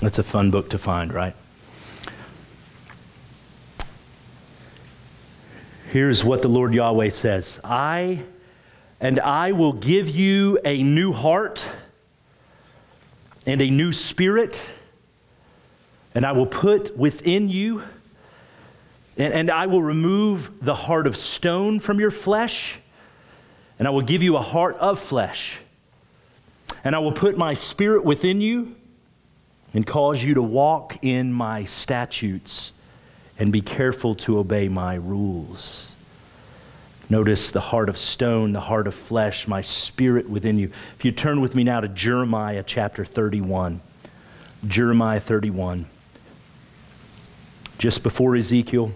[0.03, 1.37] That's a fun book to find, right?
[5.93, 8.25] Here's what the Lord Yahweh says I
[9.01, 11.71] and I will give you a new heart
[13.47, 14.69] and a new spirit,
[16.17, 17.85] and I will put within you,
[19.17, 22.81] and, and I will remove the heart of stone from your flesh,
[23.79, 25.59] and I will give you a heart of flesh.
[26.83, 28.75] And I will put my spirit within you
[29.75, 32.73] and cause you to walk in my statutes
[33.39, 35.93] and be careful to obey my rules.
[37.09, 40.71] Notice the heart of stone, the heart of flesh, my spirit within you.
[40.97, 43.81] If you turn with me now to Jeremiah chapter 31.
[44.67, 45.87] Jeremiah 31.
[47.79, 48.93] Just before Ezekiel.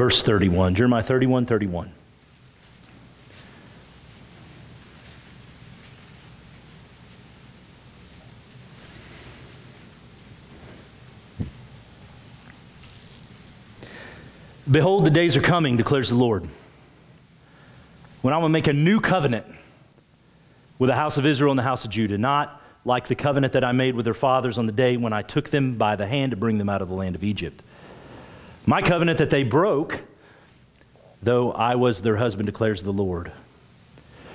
[0.00, 0.74] Verse 31.
[0.74, 1.92] Jeremiah 31 31.
[14.70, 16.48] Behold, the days are coming, declares the Lord,
[18.22, 19.44] when I will make a new covenant
[20.78, 23.64] with the house of Israel and the house of Judah, not like the covenant that
[23.64, 26.30] I made with their fathers on the day when I took them by the hand
[26.30, 27.62] to bring them out of the land of Egypt
[28.70, 29.98] my covenant that they broke,
[31.20, 33.32] though I was their husband, declares the Lord.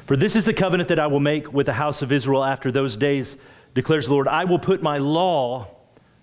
[0.07, 2.69] For this is the covenant that I will make with the house of Israel after
[2.69, 3.37] those days,
[3.75, 4.27] declares the Lord.
[4.27, 5.67] I will put my law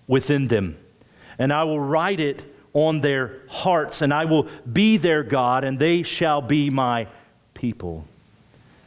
[0.05, 0.77] within them,
[1.39, 5.79] and I will write it on their hearts, and I will be their God, and
[5.79, 7.07] they shall be my
[7.55, 8.05] people.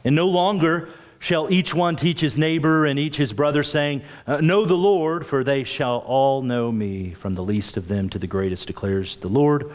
[0.05, 0.87] And no longer
[1.19, 5.25] shall each one teach his neighbor and each his brother, saying, uh, Know the Lord,
[5.25, 9.17] for they shall all know me, from the least of them to the greatest, declares
[9.17, 9.71] the Lord.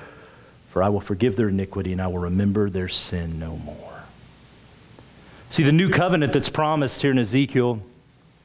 [0.70, 4.04] For I will forgive their iniquity and I will remember their sin no more.
[5.50, 7.82] See, the new covenant that's promised here in Ezekiel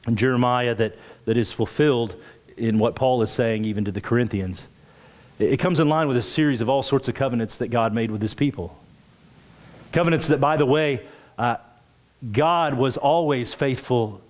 [0.06, 2.14] and Jeremiah that, that is fulfilled
[2.58, 4.68] in what Paul is saying even to the Corinthians,
[5.38, 7.94] it, it comes in line with a series of all sorts of covenants that God
[7.94, 8.78] made with his people.
[9.92, 11.00] Covenants that, by the way,
[11.38, 11.56] uh,
[12.32, 14.20] God was always faithful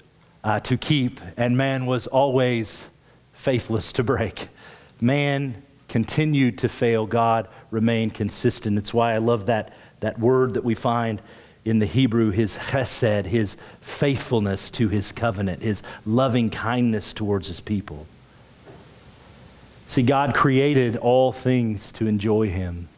[0.44, 2.88] uh, to keep, and man was always
[3.32, 4.48] faithless to break.
[5.00, 8.76] Man continued to fail, God remained consistent.
[8.76, 11.22] It's why I love that, that word that we find
[11.64, 17.60] in the Hebrew, his chesed, his faithfulness to his covenant, his loving kindness towards his
[17.60, 18.06] people.
[19.86, 22.88] See, God created all things to enjoy him.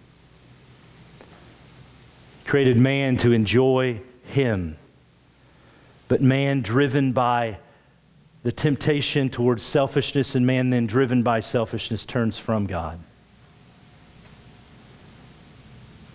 [2.45, 4.77] created man to enjoy him.
[6.11, 7.59] But man, driven by
[8.43, 12.99] the temptation towards selfishness, and man, then driven by selfishness, turns from God.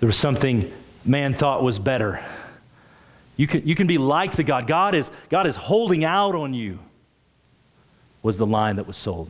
[0.01, 0.69] There was something
[1.05, 2.19] man thought was better.
[3.37, 4.67] You can, you can be like the God.
[4.67, 6.79] God is, God is holding out on you,
[8.21, 9.29] was the line that was sold.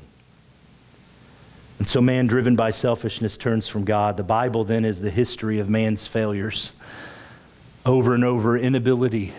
[1.77, 4.17] And so man, driven by selfishness, turns from God.
[4.17, 6.73] The Bible then is the history of man's failures
[7.85, 9.31] over and over, inability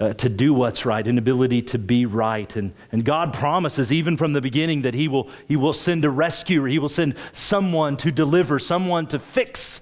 [0.00, 2.56] uh, to do what's right, an ability to be right.
[2.56, 6.10] And, and God promises, even from the beginning, that he will, he will send a
[6.10, 6.66] rescuer.
[6.66, 9.80] He will send someone to deliver, someone to fix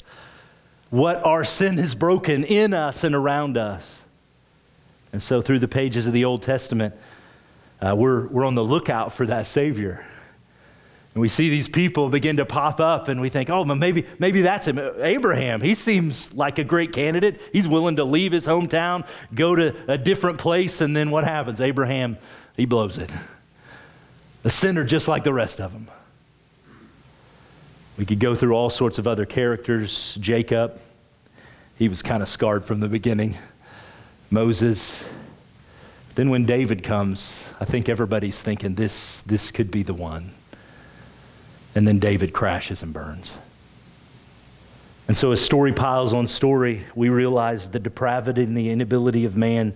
[0.90, 4.02] what our sin has broken in us and around us.
[5.12, 6.94] And so, through the pages of the Old Testament,
[7.81, 10.04] uh, we're, we're on the lookout for that Savior.
[11.14, 14.42] And we see these people begin to pop up, and we think, oh, maybe, maybe
[14.42, 14.79] that's him.
[15.01, 17.40] Abraham, he seems like a great candidate.
[17.53, 21.61] He's willing to leave his hometown, go to a different place, and then what happens?
[21.61, 22.18] Abraham,
[22.57, 23.11] he blows it.
[24.44, 25.88] A sinner just like the rest of them.
[27.99, 30.16] We could go through all sorts of other characters.
[30.21, 30.81] Jacob,
[31.79, 33.37] he was kind of scarred from the beginning.
[34.31, 35.03] Moses.
[36.14, 40.33] Then when David comes, I think everybody's thinking this, this could be the one.
[41.78, 43.32] And then David crashes and burns.
[45.06, 49.36] And so, as story piles on story, we realize the depravity and the inability of
[49.36, 49.74] man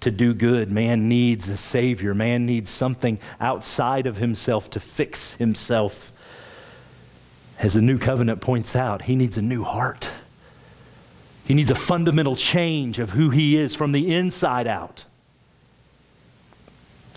[0.00, 0.72] to do good.
[0.72, 2.14] Man needs a Savior.
[2.14, 6.14] Man needs something outside of himself to fix himself.
[7.58, 10.12] As the new covenant points out, he needs a new heart.
[11.44, 15.04] He needs a fundamental change of who he is from the inside out.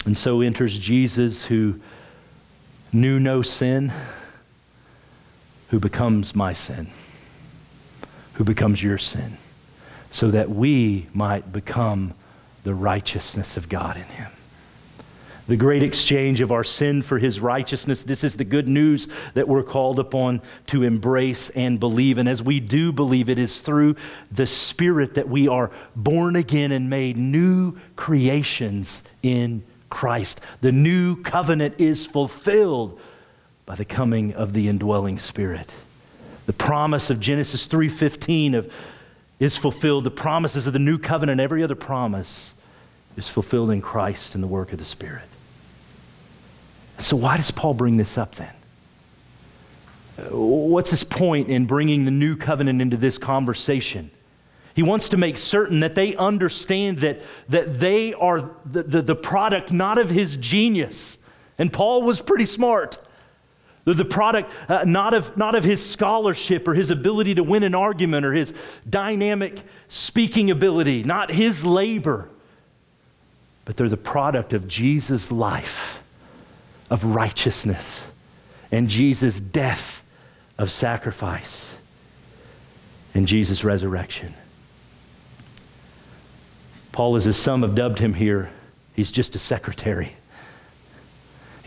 [0.04, 1.80] And so enters Jesus, who
[2.94, 3.92] knew no sin,
[5.70, 6.88] who becomes my sin
[8.38, 9.36] who becomes your sin,
[10.12, 12.14] so that we might become
[12.64, 14.32] the righteousness of God in him.
[15.48, 18.04] The great exchange of our sin for his righteousness.
[18.04, 22.20] This is the good news that we're called upon to embrace and believe.
[22.20, 23.96] And as we do believe, it is through
[24.32, 30.42] the Spirit that we are born again and made new creations in Christ.
[30.62, 33.00] The new covenant is fulfilled
[33.68, 35.72] by the coming of the indwelling Spirit.
[36.48, 38.74] The promise of Genesis 3:15 of
[39.40, 40.06] is fulfilled.
[40.06, 42.56] The promises of the new covenant, every other promise
[43.18, 45.26] is fulfilled in Christ in the work of the Spirit.
[46.98, 48.54] So why does Paul bring this up then?
[50.32, 54.10] What's his point in bringing the new covenant into this conversation?
[54.76, 59.16] He wants to make certain that they understand that, that they are the, the, the
[59.16, 61.18] product not of his genius.
[61.58, 62.98] And Paul was pretty smart.
[63.88, 67.64] They're the product uh, not, of, not of his scholarship or his ability to win
[67.64, 68.54] an argument or his
[68.90, 72.28] dynamic speaking ability, not his labor,
[73.64, 76.04] but they're the product of Jesus' life
[76.90, 78.06] of righteousness
[78.74, 80.04] and Jesus' death
[80.58, 81.78] of sacrifice
[83.14, 84.34] and Jesus' resurrection.
[86.92, 88.50] Paul, as some have dubbed him here,
[88.98, 90.18] he's just a secretary.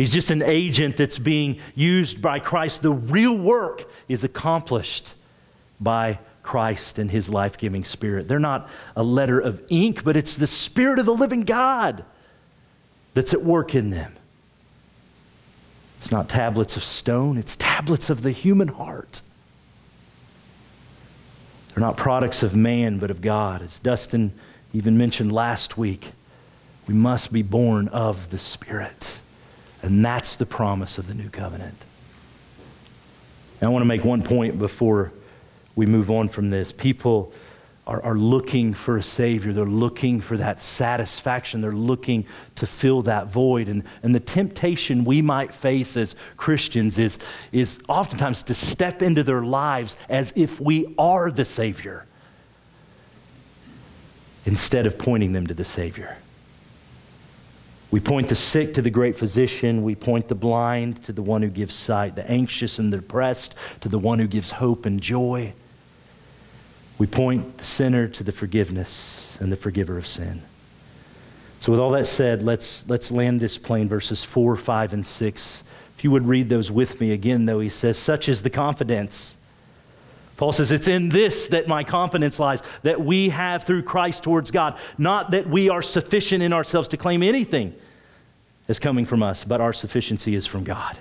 [0.01, 2.81] He's just an agent that's being used by Christ.
[2.81, 5.15] The real work is accomplished
[5.79, 8.27] by Christ and his life giving spirit.
[8.27, 12.03] They're not a letter of ink, but it's the spirit of the living God
[13.13, 14.15] that's at work in them.
[15.99, 19.21] It's not tablets of stone, it's tablets of the human heart.
[21.69, 23.61] They're not products of man, but of God.
[23.61, 24.33] As Dustin
[24.73, 26.13] even mentioned last week,
[26.89, 29.19] we must be born of the Spirit.
[29.83, 31.77] And that's the promise of the new covenant.
[33.63, 35.13] I want to make one point before
[35.77, 36.73] we move on from this.
[36.73, 37.33] People
[37.87, 43.03] are, are looking for a Savior, they're looking for that satisfaction, they're looking to fill
[43.03, 43.69] that void.
[43.69, 47.19] And, and the temptation we might face as Christians is,
[47.53, 52.07] is oftentimes to step into their lives as if we are the Savior
[54.47, 56.17] instead of pointing them to the Savior.
[57.91, 59.83] We point the sick to the great physician.
[59.83, 63.55] We point the blind to the one who gives sight, the anxious and the depressed
[63.81, 65.53] to the one who gives hope and joy.
[66.99, 70.43] We point the sinner to the forgiveness and the forgiver of sin.
[71.61, 75.65] So, with all that said, let's, let's land this plane, verses 4, 5, and 6.
[75.99, 79.37] If you would read those with me again, though, he says, Such is the confidence.
[80.41, 84.51] Paul says, It's in this that my confidence lies, that we have through Christ towards
[84.51, 84.79] God.
[84.97, 87.75] Not that we are sufficient in ourselves to claim anything
[88.67, 90.99] as coming from us, but our sufficiency is from God,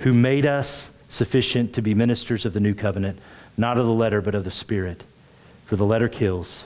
[0.00, 3.20] who made us sufficient to be ministers of the new covenant,
[3.56, 5.04] not of the letter, but of the Spirit.
[5.64, 6.64] For the letter kills,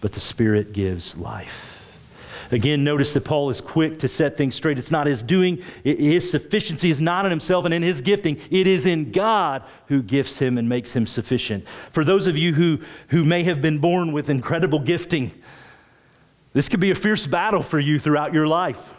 [0.00, 1.73] but the Spirit gives life.
[2.54, 4.78] Again, notice that Paul is quick to set things straight.
[4.78, 8.40] It's not his doing, his sufficiency is not in himself and in his gifting.
[8.48, 11.66] It is in God who gifts him and makes him sufficient.
[11.90, 12.78] For those of you who,
[13.08, 15.32] who may have been born with incredible gifting,
[16.52, 18.94] this could be a fierce battle for you throughout your life.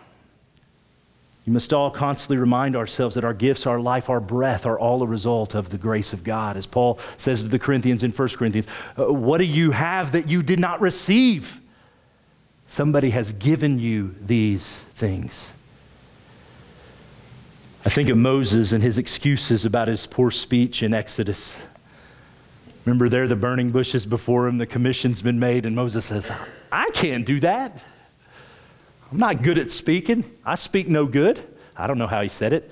[1.46, 5.02] You must all constantly remind ourselves that our gifts, our life, our breath are all
[5.02, 6.58] a result of the grace of God.
[6.58, 8.68] As Paul says to the Corinthians in 1 Corinthians,
[9.00, 11.62] uh, what do you have that you did not receive?
[12.68, 15.54] Somebody has given you these things.
[17.86, 21.62] I think of Moses and his excuses about his poor speech in Exodus.
[22.84, 26.32] Remember, there the burning bushes before him, the commission's been made, and Moses says,
[26.72, 27.84] I can't do that.
[29.12, 30.24] I'm not good at speaking.
[30.46, 31.44] I speak no good.
[31.78, 32.72] I don't know how he said it.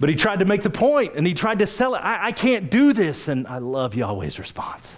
[0.00, 1.98] But he tried to make the point and he tried to sell it.
[1.98, 3.28] I, I can't do this.
[3.28, 4.96] And I love Yahweh's response.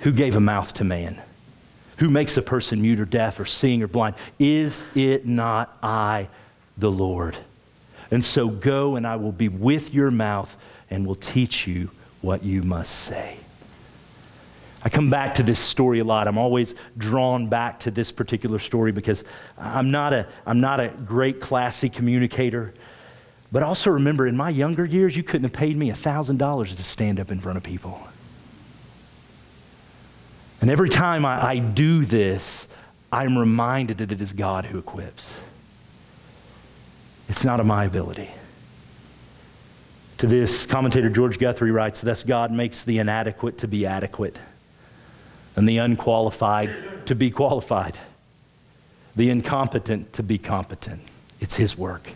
[0.00, 1.20] Who gave a mouth to man?
[1.98, 4.16] Who makes a person mute or deaf or seeing or blind?
[4.38, 6.28] Is it not I,
[6.76, 7.36] the Lord?
[8.10, 10.54] And so go, and I will be with your mouth
[10.90, 11.90] and will teach you
[12.20, 13.38] what you must say.
[14.82, 16.28] I come back to this story a lot.
[16.28, 19.24] I'm always drawn back to this particular story because
[19.58, 22.72] I'm not a, I'm not a great, classy communicator.
[23.50, 27.18] But also remember, in my younger years, you couldn't have paid me $1,000 to stand
[27.18, 28.06] up in front of people.
[30.66, 32.66] And every time I, I do this,
[33.12, 35.32] I'm reminded that it is God who equips.
[37.28, 38.32] It's not of my ability.
[40.18, 44.40] To this, commentator George Guthrie writes Thus, God makes the inadequate to be adequate,
[45.54, 47.96] and the unqualified to be qualified,
[49.14, 51.00] the incompetent to be competent.
[51.38, 52.10] It's His work.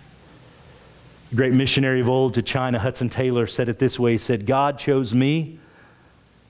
[1.30, 4.44] The great missionary of old to China, Hudson Taylor, said it this way He said,
[4.44, 5.60] God chose me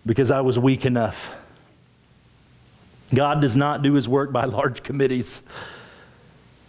[0.06, 1.34] because I was weak enough.
[3.14, 5.42] God does not do his work by large committees.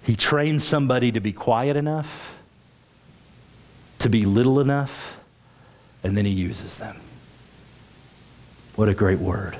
[0.04, 2.36] He trains somebody to be quiet enough,
[4.00, 5.20] to be little enough,
[6.04, 6.98] and then he uses them.
[8.76, 9.58] What a great word.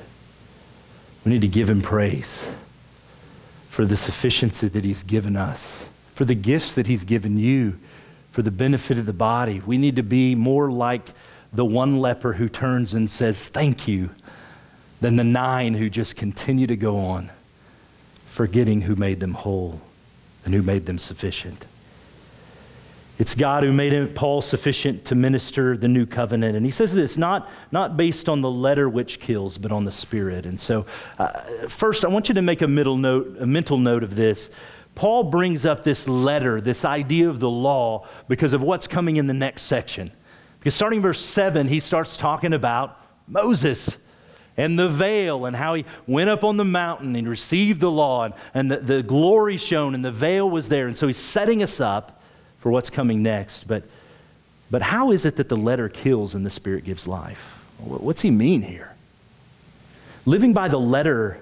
[1.24, 2.44] We need to give him praise
[3.68, 7.78] for the sufficiency that he's given us, for the gifts that he's given you,
[8.32, 9.62] for the benefit of the body.
[9.64, 11.12] We need to be more like
[11.52, 14.10] the one leper who turns and says, Thank you,
[15.02, 17.30] than the nine who just continue to go on,
[18.26, 19.80] forgetting who made them whole
[20.44, 21.66] and who made them sufficient.
[23.18, 26.56] It's God who made Paul sufficient to minister the new covenant.
[26.56, 29.92] And he says this not, not based on the letter which kills, but on the
[29.92, 30.46] spirit.
[30.46, 30.86] And so,
[31.18, 34.50] uh, first, I want you to make a, middle note, a mental note of this.
[34.94, 39.26] Paul brings up this letter, this idea of the law, because of what's coming in
[39.26, 40.12] the next section.
[40.60, 43.96] Because starting verse 7, he starts talking about Moses
[44.62, 48.22] and the veil and how he went up on the mountain and received the law
[48.22, 50.86] and, and the, the glory shone and the veil was there.
[50.86, 52.22] And so he's setting us up
[52.58, 53.66] for what's coming next.
[53.66, 53.82] But,
[54.70, 57.40] but how is it that the letter kills and the spirit gives life?
[57.78, 58.94] What's he mean here?
[60.26, 61.40] Living by the letter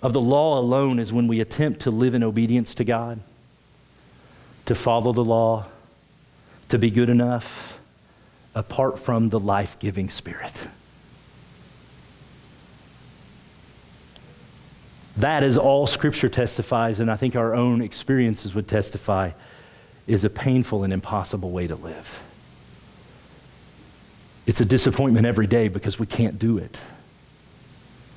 [0.00, 3.18] of the law alone is when we attempt to live in obedience to God,
[4.66, 5.66] to follow the law,
[6.68, 7.80] to be good enough,
[8.54, 10.68] apart from the life giving spirit.
[15.16, 19.32] That is all Scripture testifies, and I think our own experiences would testify,
[20.06, 22.22] is a painful and impossible way to live.
[24.46, 26.78] It's a disappointment every day because we can't do it.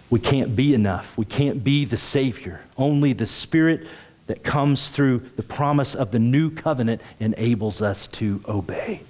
[0.09, 1.17] We can't be enough.
[1.17, 2.61] We can't be the Savior.
[2.77, 3.87] Only the Spirit
[4.27, 9.01] that comes through the promise of the new covenant enables us to obey.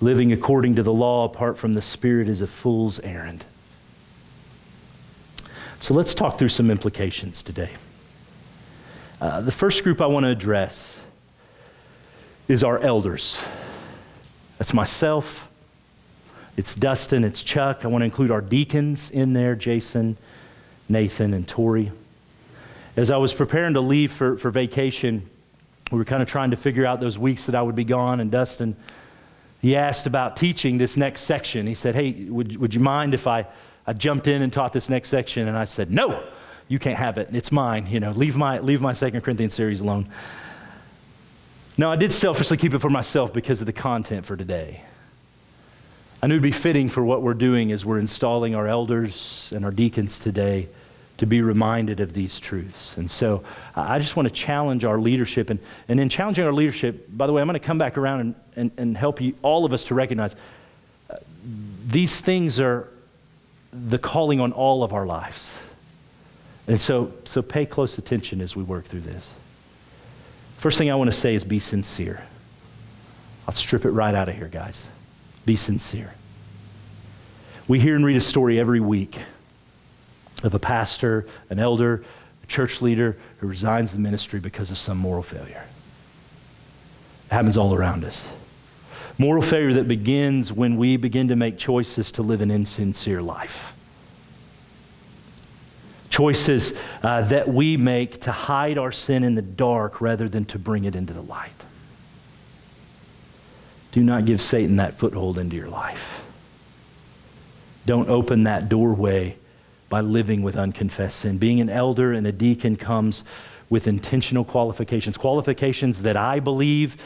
[0.00, 3.44] Living according to the law apart from the Spirit is a fool's errand.
[5.80, 7.70] So let's talk through some implications today.
[9.18, 11.00] Uh, the first group I want to address
[12.48, 13.38] is our elders.
[14.58, 15.48] That's myself,
[16.58, 17.86] it's Dustin, it's Chuck.
[17.86, 20.18] I want to include our deacons in there Jason,
[20.86, 21.90] Nathan, and Tori.
[22.94, 25.22] As I was preparing to leave for, for vacation,
[25.90, 28.20] we were kind of trying to figure out those weeks that I would be gone,
[28.20, 28.76] and Dustin,
[29.62, 31.66] he asked about teaching this next section.
[31.66, 33.46] He said, Hey, would, would you mind if I
[33.86, 36.22] I jumped in and taught this next section, and I said, No,
[36.68, 37.28] you can't have it.
[37.32, 37.86] It's mine.
[37.86, 40.08] You know, leave my, leave my Second Corinthians series alone.
[41.76, 44.82] No, I did selfishly keep it for myself because of the content for today.
[46.22, 49.64] I knew it'd be fitting for what we're doing as we're installing our elders and
[49.64, 50.68] our deacons today
[51.16, 52.96] to be reminded of these truths.
[52.96, 53.42] And so
[53.74, 55.50] I just want to challenge our leadership.
[55.50, 55.58] And,
[55.88, 58.34] and in challenging our leadership, by the way, I'm going to come back around and,
[58.56, 60.34] and, and help you, all of us to recognize
[61.10, 61.16] uh,
[61.86, 62.88] these things are,
[63.72, 65.58] the calling on all of our lives.
[66.66, 69.30] And so, so pay close attention as we work through this.
[70.58, 72.22] First thing I want to say is be sincere.
[73.48, 74.86] I'll strip it right out of here, guys.
[75.46, 76.14] Be sincere.
[77.66, 79.18] We hear and read a story every week
[80.42, 82.04] of a pastor, an elder,
[82.42, 85.64] a church leader who resigns the ministry because of some moral failure.
[87.26, 88.28] It happens all around us.
[89.18, 93.74] Moral failure that begins when we begin to make choices to live an insincere life.
[96.08, 100.58] Choices uh, that we make to hide our sin in the dark rather than to
[100.58, 101.50] bring it into the light.
[103.92, 106.24] Do not give Satan that foothold into your life.
[107.86, 109.36] Don't open that doorway
[109.88, 111.38] by living with unconfessed sin.
[111.38, 113.24] Being an elder and a deacon comes
[113.68, 116.96] with intentional qualifications, qualifications that I believe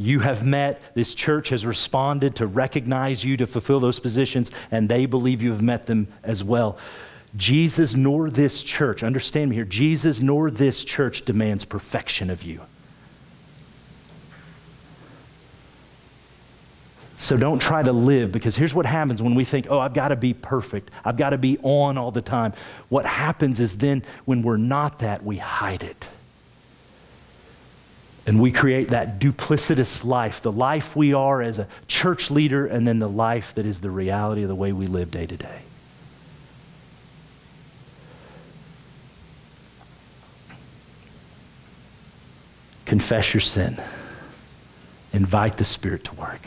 [0.00, 4.88] you have met, this church has responded to recognize you to fulfill those positions, and
[4.88, 6.78] they believe you have met them as well.
[7.36, 12.62] Jesus nor this church, understand me here, Jesus nor this church demands perfection of you.
[17.18, 20.08] So don't try to live because here's what happens when we think, oh, I've got
[20.08, 20.90] to be perfect.
[21.04, 22.54] I've got to be on all the time.
[22.88, 26.08] What happens is then when we're not that, we hide it.
[28.30, 32.86] And we create that duplicitous life, the life we are as a church leader, and
[32.86, 35.62] then the life that is the reality of the way we live day to day.
[42.84, 43.82] Confess your sin.
[45.12, 46.46] Invite the Spirit to work.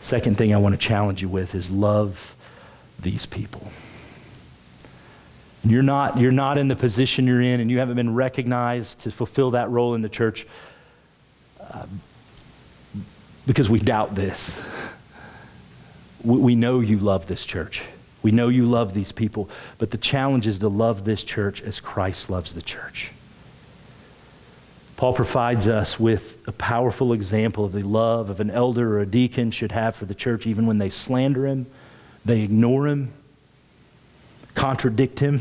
[0.00, 2.34] Second thing I want to challenge you with is love
[2.98, 3.70] these people.
[5.64, 9.10] You're not, you're not in the position you're in, and you haven't been recognized to
[9.10, 10.46] fulfill that role in the church
[11.60, 11.86] uh,
[13.46, 14.58] because we doubt this.
[16.24, 17.82] We, we know you love this church.
[18.22, 21.80] We know you love these people, but the challenge is to love this church as
[21.80, 23.12] Christ loves the church.
[24.96, 29.06] Paul provides us with a powerful example of the love of an elder or a
[29.06, 31.66] deacon should have for the church, even when they slander him,
[32.22, 33.12] they ignore him,
[34.54, 35.40] contradict him.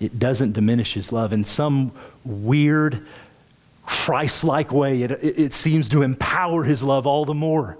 [0.00, 1.32] It doesn't diminish his love.
[1.32, 1.92] In some
[2.24, 3.06] weird,
[3.82, 7.76] Christ like way, it, it seems to empower his love all the more.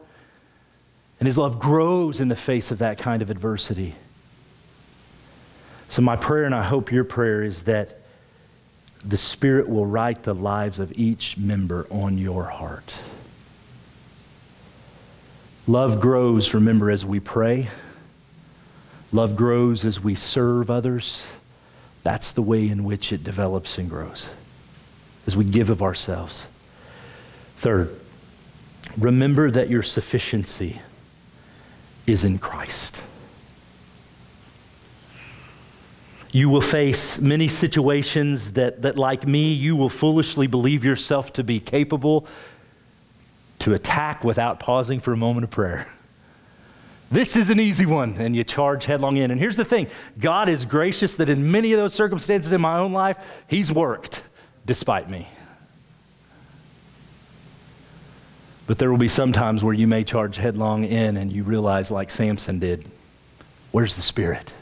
[1.20, 3.94] And his love grows in the face of that kind of adversity.
[5.88, 8.00] So, my prayer, and I hope your prayer, is that
[9.04, 12.94] the Spirit will write the lives of each member on your heart.
[15.66, 17.68] Love grows, remember, as we pray.
[19.12, 21.26] Love grows as we serve others.
[22.02, 24.28] That's the way in which it develops and grows,
[25.26, 26.46] as we give of ourselves.
[27.56, 27.94] Third,
[28.96, 30.80] remember that your sufficiency
[32.06, 33.02] is in Christ.
[36.30, 41.42] You will face many situations that, that, like me, you will foolishly believe yourself to
[41.42, 42.26] be capable
[43.60, 45.86] to attack without pausing for a moment of prayer.
[47.10, 49.30] This is an easy one, and you charge headlong in.
[49.30, 49.88] And here's the thing
[50.18, 54.22] God is gracious that in many of those circumstances in my own life, He's worked
[54.66, 55.28] despite me.
[58.66, 61.90] But there will be some times where you may charge headlong in and you realize,
[61.90, 62.84] like Samson did,
[63.72, 64.52] where's the Spirit?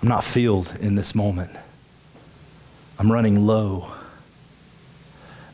[0.00, 1.50] I'm not filled in this moment.
[3.00, 3.90] I'm running low.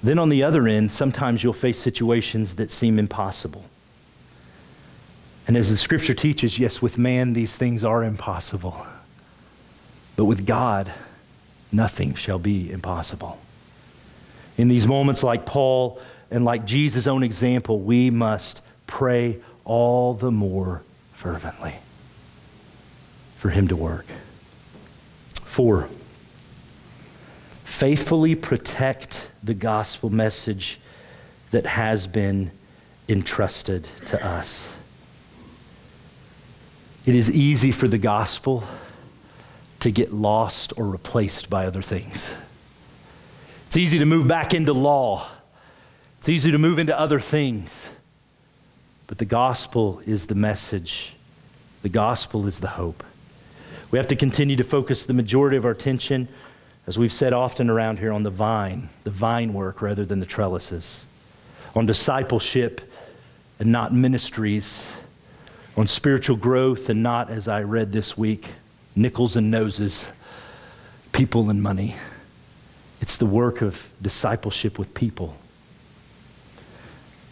[0.02, 3.64] Then on the other end, sometimes you'll face situations that seem impossible.
[5.48, 8.86] And as the scripture teaches, yes, with man these things are impossible.
[10.14, 10.92] But with God,
[11.72, 13.38] nothing shall be impossible.
[14.58, 20.30] In these moments, like Paul and like Jesus' own example, we must pray all the
[20.30, 20.82] more
[21.14, 21.76] fervently
[23.38, 24.06] for Him to work.
[25.44, 25.88] Four,
[27.64, 30.78] faithfully protect the gospel message
[31.52, 32.50] that has been
[33.08, 34.74] entrusted to us.
[37.08, 38.64] It is easy for the gospel
[39.80, 42.34] to get lost or replaced by other things.
[43.66, 45.26] It's easy to move back into law.
[46.18, 47.88] It's easy to move into other things.
[49.06, 51.14] But the gospel is the message.
[51.80, 53.02] The gospel is the hope.
[53.90, 56.28] We have to continue to focus the majority of our attention,
[56.86, 60.26] as we've said often around here, on the vine, the vine work rather than the
[60.26, 61.06] trellises,
[61.74, 62.82] on discipleship
[63.58, 64.92] and not ministries,
[65.78, 68.48] on spiritual growth and not, as I read this week,
[68.96, 70.10] nickels and noses,
[71.12, 71.94] people and money.
[73.00, 75.36] It's the work of discipleship with people.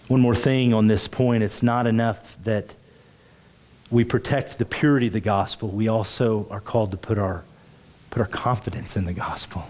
[0.06, 2.72] One more thing on this point it's not enough that
[3.90, 7.42] we protect the purity of the gospel, we also are called to put our,
[8.10, 9.64] put our confidence in the gospel.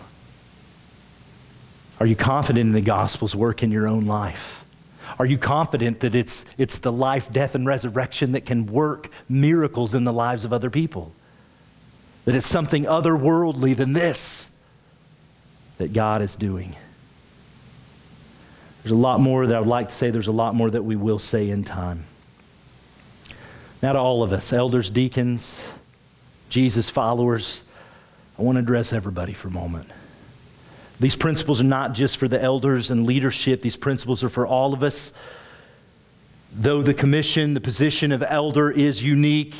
[1.98, 4.65] Are you confident in the gospel's work in your own life?
[5.18, 9.94] Are you confident that it's, it's the life, death, and resurrection that can work miracles
[9.94, 11.12] in the lives of other people?
[12.24, 14.50] That it's something otherworldly than this
[15.78, 16.74] that God is doing?
[18.82, 20.10] There's a lot more that I would like to say.
[20.10, 22.04] There's a lot more that we will say in time.
[23.82, 25.68] Now, to all of us, elders, deacons,
[26.50, 27.62] Jesus followers,
[28.38, 29.90] I want to address everybody for a moment.
[30.98, 34.72] These principles are not just for the elders and leadership, these principles are for all
[34.72, 35.12] of us.
[36.54, 39.54] Though the commission, the position of elder is unique,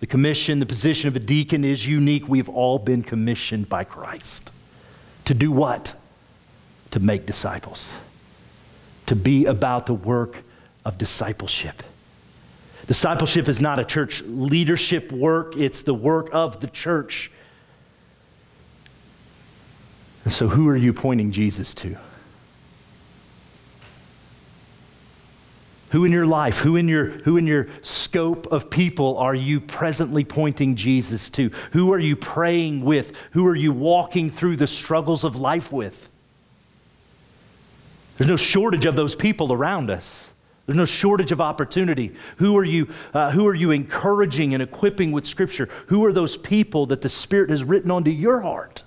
[0.00, 4.50] the commission, the position of a deacon is unique, we've all been commissioned by Christ.
[5.26, 5.94] To do what?
[6.92, 7.92] To make disciples,
[9.06, 10.42] to be about the work
[10.84, 11.82] of discipleship.
[12.86, 17.30] Discipleship is not a church leadership work, it's the work of the church.
[20.26, 21.96] And so, who are you pointing Jesus to?
[25.90, 29.60] Who in your life, who in your, who in your scope of people are you
[29.60, 31.52] presently pointing Jesus to?
[31.70, 33.12] Who are you praying with?
[33.34, 36.10] Who are you walking through the struggles of life with?
[38.18, 40.28] There's no shortage of those people around us.
[40.66, 42.16] There's no shortage of opportunity.
[42.38, 45.68] Who are you, uh, who are you encouraging and equipping with Scripture?
[45.86, 48.82] Who are those people that the Spirit has written onto your heart?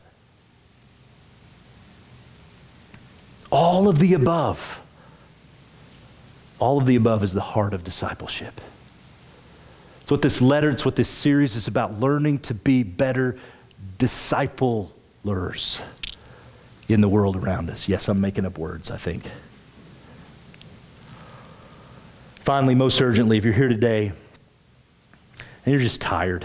[3.51, 4.81] All of the above.
[6.59, 8.59] All of the above is the heart of discipleship.
[10.01, 13.37] It's what this letter, it's what this series is about learning to be better
[13.97, 15.79] disciplers
[16.87, 17.87] in the world around us.
[17.87, 19.29] Yes, I'm making up words, I think.
[22.37, 24.11] Finally, most urgently, if you're here today
[25.65, 26.43] and you're just tired,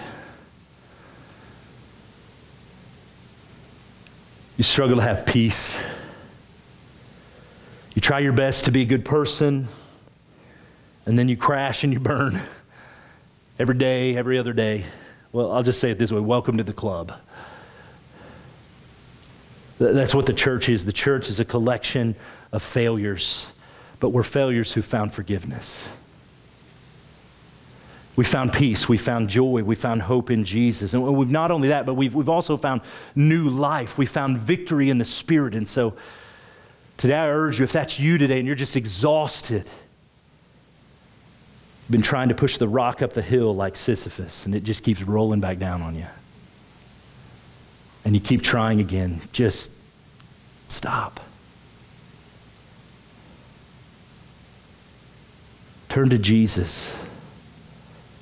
[4.58, 5.80] you struggle to have peace,
[7.94, 9.68] you try your best to be a good person,
[11.06, 12.42] and then you crash and you burn
[13.58, 14.84] every day, every other day.
[15.32, 17.12] Well, I'll just say it this way welcome to the club.
[19.78, 20.84] That's what the church is.
[20.84, 22.14] The church is a collection
[22.52, 23.46] of failures,
[24.00, 25.88] but we're failures who found forgiveness.
[28.16, 30.94] We found peace, we found joy, we found hope in Jesus.
[30.94, 32.82] And we've not only that, but we've, we've also found
[33.16, 33.98] new life.
[33.98, 35.56] We found victory in the Spirit.
[35.56, 35.94] And so
[36.96, 39.64] today I urge you, if that's you today and you're just exhausted,
[41.90, 45.02] been trying to push the rock up the hill like Sisyphus, and it just keeps
[45.02, 46.06] rolling back down on you.
[48.04, 49.20] And you keep trying again.
[49.32, 49.70] Just
[50.68, 51.20] stop.
[55.88, 56.92] Turn to Jesus.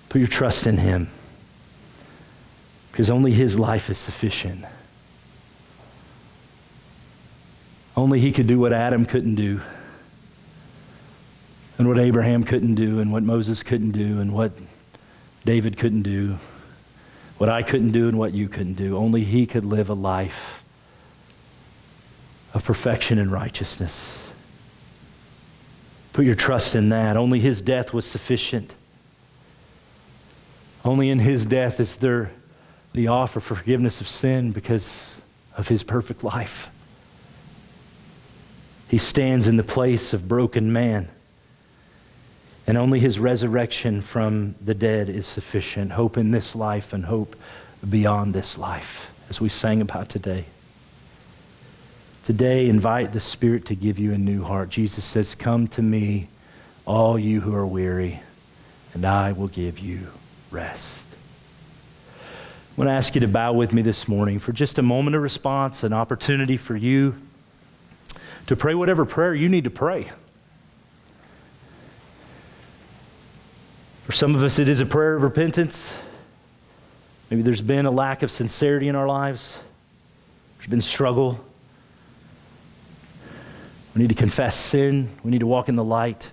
[0.08, 1.08] Put your trust in Him.
[2.90, 4.64] Because only His life is sufficient.
[7.97, 9.61] Only He could do what Adam couldn't do
[11.78, 14.53] and what Abraham couldn't do, and what Moses couldn't do, and what
[15.45, 16.38] David couldn't do,
[17.38, 18.97] what I couldn't do, and what you couldn't do.
[18.97, 20.62] Only He could live a life
[22.55, 24.28] of perfection and righteousness.
[26.12, 27.16] Put your trust in that.
[27.16, 28.74] Only His death was sufficient.
[30.84, 32.30] Only in His death is there
[32.93, 35.16] the offer for forgiveness of sin because
[35.57, 36.68] of His perfect life.
[38.93, 41.09] He stands in the place of broken man.
[42.66, 45.93] And only his resurrection from the dead is sufficient.
[45.93, 47.34] Hope in this life and hope
[47.88, 50.45] beyond this life, as we sang about today.
[52.26, 54.68] Today, invite the Spirit to give you a new heart.
[54.68, 56.28] Jesus says, Come to me,
[56.84, 58.20] all you who are weary,
[58.93, 60.09] and I will give you
[60.51, 61.03] rest.
[62.20, 65.16] I want to ask you to bow with me this morning for just a moment
[65.16, 67.16] of response, an opportunity for you
[68.47, 70.11] to pray whatever prayer you need to pray.
[74.05, 75.97] For some of us, it is a prayer of repentance.
[77.30, 79.57] Maybe there's been a lack of sincerity in our lives,
[80.59, 81.43] there's been struggle.
[83.95, 86.30] We need to confess sin, we need to walk in the light.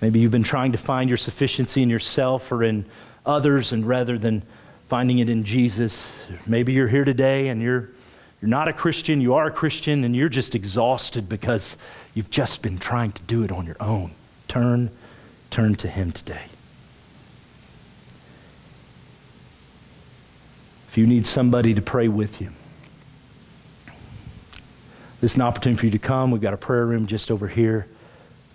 [0.00, 2.84] Maybe you've been trying to find your sufficiency in yourself or in
[3.24, 4.42] others, and rather than
[4.88, 7.90] finding it in Jesus, maybe you're here today and you're,
[8.40, 11.76] you're not a Christian, you are a Christian, and you're just exhausted because
[12.14, 14.12] you've just been trying to do it on your own.
[14.48, 14.90] Turn
[15.50, 16.44] Turn to Him today.
[20.88, 22.50] If you need somebody to pray with you,
[25.20, 26.30] this is an opportunity for you to come.
[26.30, 27.86] We've got a prayer room just over here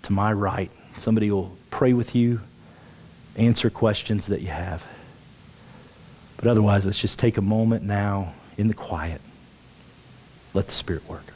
[0.02, 0.70] to my right.
[0.96, 2.40] Somebody will pray with you,
[3.36, 4.84] answer questions that you have.
[6.36, 9.20] But otherwise, let's just take a moment now in the quiet.
[10.54, 11.32] Let the Spirit work.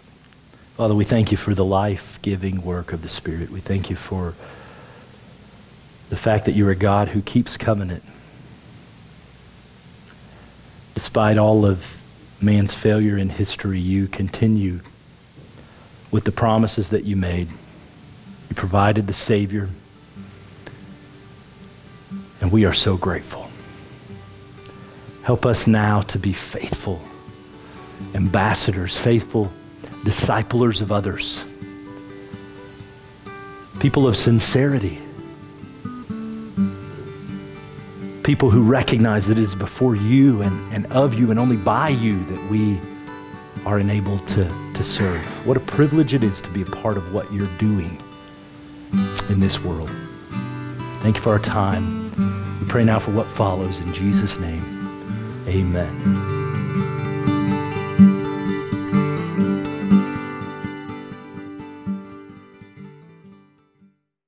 [0.76, 3.50] Father, we thank you for the life giving work of the Spirit.
[3.50, 4.34] We thank you for
[6.10, 8.04] the fact that you're a God who keeps covenant.
[10.94, 11.96] Despite all of
[12.42, 14.80] man's failure in history, you continue
[16.10, 17.48] with the promises that you made.
[18.50, 19.70] You provided the Savior,
[22.42, 23.48] and we are so grateful.
[25.22, 27.00] Help us now to be faithful
[28.14, 29.52] ambassadors, faithful
[30.04, 31.42] disciplers of others,
[33.80, 35.00] people of sincerity
[38.26, 41.88] people who recognize that it is before you and, and of you and only by
[41.88, 42.76] you that we
[43.64, 44.44] are enabled to,
[44.74, 45.24] to serve.
[45.46, 48.02] What a privilege it is to be a part of what you're doing
[49.28, 49.90] in this world.
[51.02, 52.10] Thank you for our time.
[52.60, 54.64] We pray now for what follows in Jesus' name.
[55.46, 56.45] Amen.